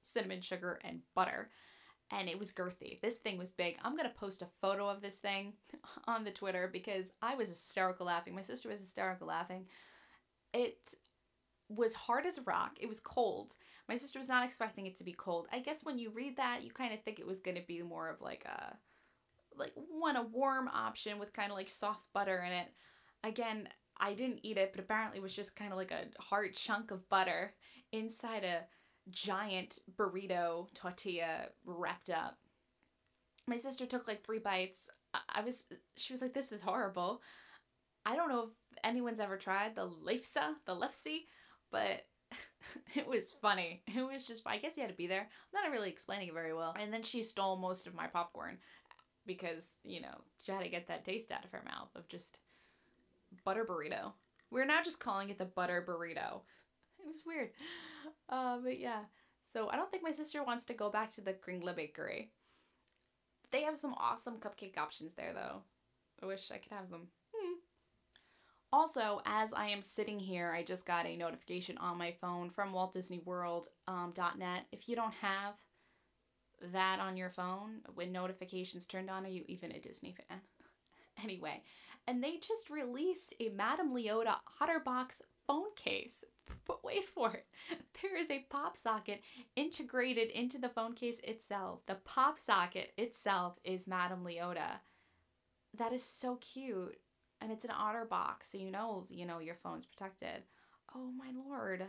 cinnamon, 0.02 0.41
sugar, 0.41 0.80
and 0.84 1.02
butter. 1.15 1.49
And 2.12 2.28
it 2.28 2.39
was 2.39 2.52
girthy. 2.52 2.99
This 3.02 3.17
thing 3.17 3.38
was 3.38 3.52
big. 3.52 3.78
I'm 3.84 3.95
going 3.95 4.10
to 4.10 4.17
post 4.17 4.41
a 4.41 4.47
photo 4.62 4.89
of 4.89 5.02
this 5.02 5.17
thing 5.17 5.54
on 6.08 6.23
the 6.23 6.32
Twitter 6.32 6.69
because 6.71 7.12
I 7.21 7.36
was 7.36 7.49
hysterical 7.49 8.08
laughing. 8.08 8.36
My 8.36 8.41
sister 8.41 8.69
was 8.69 8.80
hysterical 8.80 9.28
laughing. 9.28 9.65
It 10.53 10.77
was 11.69 11.93
hard 11.93 12.25
as 12.25 12.38
a 12.38 12.43
rock. 12.43 12.77
It 12.79 12.88
was 12.88 12.99
cold. 12.99 13.53
My 13.88 13.95
sister 13.95 14.19
was 14.19 14.27
not 14.27 14.45
expecting 14.45 14.85
it 14.85 14.97
to 14.97 15.03
be 15.03 15.13
cold. 15.13 15.47
I 15.51 15.59
guess 15.59 15.83
when 15.83 15.99
you 15.99 16.12
read 16.12 16.38
that, 16.38 16.63
you 16.63 16.71
kind 16.71 16.93
of 16.93 17.01
think 17.03 17.19
it 17.19 17.27
was 17.27 17.39
going 17.39 17.57
to 17.57 17.65
be 17.67 17.81
more 17.81 18.09
of 18.09 18.21
like 18.21 18.45
a 18.45 18.77
like 19.55 19.73
one 19.75 20.15
a 20.15 20.23
warm 20.23 20.67
option 20.69 21.19
with 21.19 21.33
kind 21.33 21.51
of 21.51 21.57
like 21.57 21.69
soft 21.69 22.01
butter 22.13 22.43
in 22.45 22.53
it. 22.53 22.67
Again, 23.23 23.67
I 23.99 24.13
didn't 24.13 24.39
eat 24.43 24.57
it, 24.57 24.71
but 24.73 24.79
apparently 24.79 25.19
it 25.19 25.23
was 25.23 25.35
just 25.35 25.55
kind 25.55 25.71
of 25.71 25.77
like 25.77 25.91
a 25.91 26.05
hard 26.21 26.53
chunk 26.53 26.91
of 26.91 27.09
butter 27.09 27.53
inside 27.91 28.43
a 28.43 28.65
giant 29.12 29.79
burrito 29.97 30.73
tortilla 30.73 31.49
wrapped 31.65 32.09
up. 32.09 32.38
My 33.47 33.57
sister 33.57 33.85
took 33.85 34.07
like 34.07 34.23
three 34.23 34.39
bites. 34.39 34.89
I 35.33 35.41
was 35.41 35.63
she 35.97 36.13
was 36.13 36.21
like 36.21 36.33
this 36.33 36.51
is 36.51 36.62
horrible. 36.62 37.21
I 38.09 38.15
don't 38.15 38.29
know 38.29 38.49
if 38.71 38.77
anyone's 38.83 39.19
ever 39.19 39.37
tried 39.37 39.75
the 39.75 39.87
lefse, 39.87 40.33
the 40.65 40.75
lefse, 40.75 41.25
but 41.71 42.05
it 42.95 43.07
was 43.07 43.31
funny. 43.31 43.83
It 43.87 44.01
was 44.01 44.25
just 44.25 44.41
I 44.47 44.57
guess 44.57 44.75
you 44.75 44.81
had 44.81 44.89
to 44.89 44.97
be 44.97 45.05
there. 45.05 45.21
I'm 45.21 45.63
not 45.63 45.71
really 45.71 45.89
explaining 45.89 46.29
it 46.29 46.33
very 46.33 46.53
well. 46.53 46.75
And 46.79 46.91
then 46.91 47.03
she 47.03 47.21
stole 47.21 47.57
most 47.57 47.85
of 47.85 47.93
my 47.93 48.07
popcorn 48.07 48.57
because, 49.27 49.67
you 49.83 50.01
know, 50.01 50.21
she 50.43 50.51
had 50.51 50.63
to 50.63 50.69
get 50.69 50.87
that 50.87 51.05
taste 51.05 51.31
out 51.31 51.45
of 51.45 51.51
her 51.51 51.61
mouth 51.63 51.89
of 51.95 52.07
just 52.07 52.39
butter 53.45 53.63
burrito. 53.63 54.13
We're 54.49 54.65
now 54.65 54.81
just 54.83 54.99
calling 54.99 55.29
it 55.29 55.37
the 55.37 55.45
butter 55.45 55.85
burrito. 55.87 56.41
It 57.01 57.07
was 57.07 57.21
weird. 57.25 57.51
Uh, 58.27 58.57
but 58.61 58.77
yeah. 58.77 59.03
So 59.53 59.69
I 59.69 59.77
don't 59.77 59.89
think 59.89 60.03
my 60.03 60.11
sister 60.11 60.43
wants 60.43 60.65
to 60.65 60.73
go 60.73 60.89
back 60.89 61.11
to 61.11 61.21
the 61.21 61.31
Kringla 61.31 61.73
Bakery. 61.73 62.31
They 63.51 63.61
have 63.61 63.77
some 63.77 63.93
awesome 63.93 64.35
cupcake 64.35 64.77
options 64.77 65.13
there, 65.13 65.31
though. 65.33 65.61
I 66.21 66.25
wish 66.25 66.51
I 66.51 66.57
could 66.57 66.73
have 66.73 66.89
them. 66.89 67.07
Also, 68.71 69.21
as 69.25 69.51
I 69.53 69.67
am 69.69 69.82
sitting 69.82 70.19
here, 70.19 70.51
I 70.55 70.63
just 70.63 70.86
got 70.86 71.08
a 71.08 71.17
notification 71.17 71.77
on 71.79 71.97
my 71.97 72.12
phone 72.12 72.51
from 72.51 72.71
Walt 72.71 72.93
Disney 72.93 73.21
um, 73.88 74.13
.net. 74.38 74.65
If 74.71 74.88
you 74.88 74.95
don't 74.95 75.13
have 75.15 75.55
that 76.71 76.99
on 76.99 77.17
your 77.17 77.29
phone 77.32 77.82
when 77.95 78.12
notifications 78.12 78.86
turned 78.86 79.10
on, 79.10 79.25
are 79.25 79.29
you 79.29 79.43
even 79.47 79.71
a 79.71 79.79
Disney 79.79 80.13
fan? 80.13 80.41
anyway, 81.23 81.63
and 82.05 82.23
they 82.23 82.38
just 82.38 82.69
released 82.69 83.34
a 83.39 83.49
Madame 83.49 83.93
Leota 83.93 84.36
OtterBox 84.62 85.21
phone 85.47 85.73
case. 85.75 86.23
But 86.65 86.84
wait 86.84 87.05
for 87.05 87.32
it. 87.32 87.45
There 88.01 88.15
is 88.15 88.29
a 88.29 88.45
pop 88.49 88.77
socket 88.77 89.21
integrated 89.55 90.29
into 90.29 90.60
the 90.60 90.69
phone 90.69 90.93
case 90.93 91.17
itself. 91.23 91.82
The 91.88 91.95
pop 91.95 92.39
socket 92.39 92.91
itself 92.97 93.60
is 93.63 93.88
Madame 93.88 94.23
Leota. 94.23 94.79
That 95.77 95.93
is 95.93 96.03
so 96.03 96.38
cute. 96.38 96.97
And 97.41 97.52
it's 97.52 97.65
an 97.65 97.71
otter 97.71 98.06
box, 98.06 98.52
so 98.52 98.58
you 98.58 98.71
know, 98.71 99.06
you 99.10 99.25
know 99.25 99.39
your 99.39 99.56
phone's 99.56 99.86
protected. 99.86 100.43
Oh 100.95 101.12
my 101.17 101.32
lord. 101.47 101.86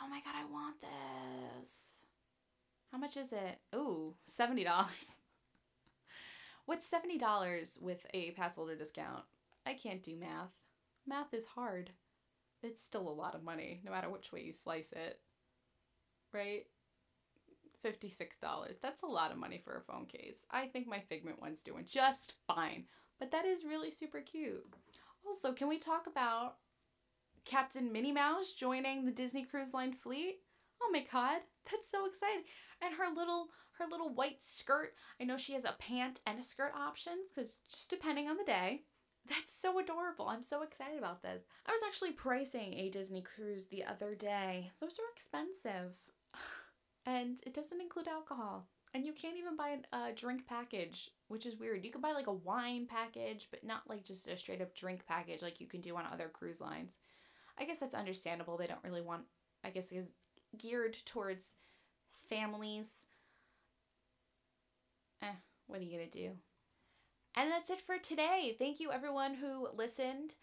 Oh 0.00 0.08
my 0.08 0.20
god, 0.20 0.34
I 0.36 0.44
want 0.50 0.76
this. 0.80 1.70
How 2.92 2.98
much 2.98 3.16
is 3.16 3.32
it? 3.32 3.58
Ooh, 3.74 4.14
$70. 4.28 4.66
What's 6.66 6.88
$70 6.88 7.82
with 7.82 8.06
a 8.14 8.30
pass 8.32 8.56
holder 8.56 8.76
discount? 8.76 9.24
I 9.66 9.74
can't 9.74 10.02
do 10.02 10.16
math. 10.16 10.50
Math 11.06 11.34
is 11.34 11.44
hard. 11.44 11.90
It's 12.62 12.82
still 12.82 13.08
a 13.08 13.10
lot 13.10 13.34
of 13.34 13.42
money, 13.42 13.80
no 13.84 13.90
matter 13.90 14.10
which 14.10 14.32
way 14.32 14.42
you 14.42 14.52
slice 14.52 14.92
it. 14.92 15.18
Right? 16.32 16.66
$56. 17.84 18.26
That's 18.82 19.02
a 19.02 19.06
lot 19.06 19.32
of 19.32 19.38
money 19.38 19.60
for 19.64 19.76
a 19.76 19.92
phone 19.92 20.06
case. 20.06 20.44
I 20.50 20.66
think 20.66 20.86
my 20.86 21.00
Figment 21.00 21.40
one's 21.40 21.62
doing 21.62 21.86
just 21.88 22.34
fine, 22.46 22.84
but 23.20 23.30
that 23.30 23.44
is 23.44 23.64
really 23.64 23.92
super 23.92 24.20
cute. 24.20 24.66
Also, 25.24 25.52
can 25.52 25.68
we 25.68 25.78
talk 25.78 26.08
about 26.08 26.56
Captain 27.44 27.92
Minnie 27.92 28.10
Mouse 28.10 28.54
joining 28.54 29.04
the 29.04 29.12
Disney 29.12 29.44
Cruise 29.44 29.72
Line 29.74 29.92
fleet? 29.92 30.40
Oh 30.82 30.90
my 30.90 31.04
god, 31.12 31.42
that's 31.70 31.88
so 31.88 32.06
exciting. 32.06 32.44
And 32.82 32.94
her 32.94 33.14
little 33.14 33.48
her 33.78 33.86
little 33.90 34.12
white 34.12 34.42
skirt. 34.42 34.94
I 35.20 35.24
know 35.24 35.36
she 35.36 35.52
has 35.52 35.64
a 35.64 35.76
pant 35.78 36.20
and 36.26 36.38
a 36.38 36.42
skirt 36.42 36.72
option 36.76 37.14
cuz 37.34 37.58
just 37.70 37.88
depending 37.88 38.28
on 38.28 38.36
the 38.36 38.44
day. 38.44 38.84
That's 39.28 39.52
so 39.52 39.78
adorable. 39.78 40.28
I'm 40.28 40.42
so 40.42 40.62
excited 40.62 40.98
about 40.98 41.22
this. 41.22 41.44
I 41.66 41.72
was 41.72 41.82
actually 41.86 42.12
pricing 42.12 42.74
a 42.74 42.90
Disney 42.90 43.22
cruise 43.22 43.66
the 43.66 43.84
other 43.84 44.14
day. 44.14 44.72
Those 44.80 44.98
are 44.98 45.12
expensive. 45.14 45.98
And 47.06 47.40
it 47.46 47.54
doesn't 47.54 47.80
include 47.80 48.08
alcohol. 48.08 48.68
And 48.92 49.06
you 49.06 49.14
can't 49.14 49.38
even 49.38 49.56
buy 49.56 49.78
a 49.90 50.12
drink 50.12 50.46
package, 50.46 51.10
which 51.30 51.46
is 51.46 51.56
weird. 51.56 51.84
You 51.84 51.92
can 51.92 52.00
buy 52.00 52.10
like 52.10 52.26
a 52.26 52.32
wine 52.32 52.86
package, 52.90 53.46
but 53.52 53.62
not 53.62 53.88
like 53.88 54.04
just 54.04 54.26
a 54.26 54.36
straight 54.36 54.60
up 54.60 54.74
drink 54.74 55.06
package 55.06 55.42
like 55.42 55.60
you 55.60 55.68
can 55.68 55.80
do 55.80 55.96
on 55.96 56.02
other 56.12 56.28
cruise 56.28 56.60
lines. 56.60 56.98
I 57.56 57.64
guess 57.64 57.78
that's 57.78 57.94
understandable. 57.94 58.56
They 58.56 58.66
don't 58.66 58.82
really 58.82 59.00
want, 59.00 59.22
I 59.64 59.70
guess 59.70 59.92
it's 59.92 60.08
geared 60.58 60.96
towards 61.06 61.54
families. 62.28 63.04
Eh, 65.22 65.26
what 65.68 65.78
are 65.78 65.84
you 65.84 65.96
going 65.96 66.10
to 66.10 66.18
do? 66.18 66.30
And 67.36 67.48
that's 67.52 67.70
it 67.70 67.80
for 67.80 67.96
today. 67.96 68.56
Thank 68.58 68.80
you, 68.80 68.90
everyone 68.90 69.34
who 69.34 69.68
listened. 69.76 70.34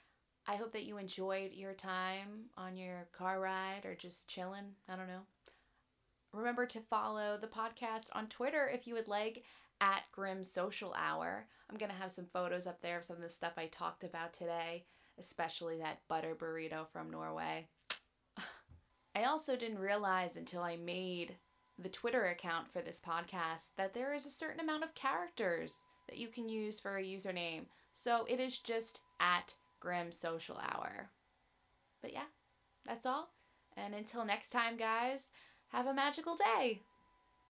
I 0.47 0.55
hope 0.55 0.71
that 0.71 0.85
you 0.85 0.97
enjoyed 0.97 1.51
your 1.51 1.73
time 1.73 2.45
on 2.57 2.77
your 2.77 3.09
car 3.11 3.41
ride 3.41 3.81
or 3.83 3.93
just 3.93 4.29
chilling. 4.29 4.75
I 4.87 4.95
don't 4.95 5.09
know. 5.09 5.25
Remember 6.31 6.65
to 6.65 6.79
follow 6.79 7.37
the 7.37 7.47
podcast 7.47 8.09
on 8.13 8.27
Twitter 8.27 8.69
if 8.73 8.87
you 8.87 8.93
would 8.93 9.09
like 9.09 9.43
at 9.81 10.03
Grim 10.11 10.43
Social 10.43 10.93
Hour. 10.97 11.47
I'm 11.69 11.77
going 11.77 11.91
to 11.91 11.97
have 11.97 12.11
some 12.11 12.25
photos 12.25 12.67
up 12.67 12.81
there 12.81 12.97
of 12.97 13.03
some 13.03 13.17
of 13.17 13.21
the 13.21 13.29
stuff 13.29 13.53
I 13.57 13.67
talked 13.67 14.03
about 14.03 14.33
today, 14.33 14.85
especially 15.19 15.77
that 15.79 16.01
butter 16.07 16.35
burrito 16.35 16.87
from 16.87 17.11
Norway. 17.11 17.67
I 19.15 19.23
also 19.23 19.55
didn't 19.55 19.79
realize 19.79 20.35
until 20.35 20.61
I 20.61 20.77
made 20.77 21.35
the 21.79 21.89
Twitter 21.89 22.25
account 22.25 22.71
for 22.71 22.81
this 22.81 23.01
podcast 23.05 23.69
that 23.77 23.93
there 23.93 24.13
is 24.13 24.25
a 24.25 24.31
certain 24.31 24.59
amount 24.59 24.83
of 24.83 24.95
characters 24.95 25.83
that 26.07 26.17
you 26.17 26.27
can 26.27 26.49
use 26.49 26.79
for 26.79 26.97
a 26.97 27.03
username. 27.03 27.65
So 27.93 28.25
it 28.29 28.39
is 28.39 28.59
just 28.59 29.01
at 29.19 29.55
Grim 29.79 30.11
Social 30.11 30.57
Hour. 30.57 31.09
But 32.01 32.13
yeah, 32.13 32.27
that's 32.85 33.05
all. 33.05 33.29
And 33.75 33.93
until 33.93 34.25
next 34.25 34.49
time, 34.49 34.77
guys, 34.77 35.31
have 35.69 35.85
a 35.85 35.93
magical 35.93 36.35
day. 36.35 36.81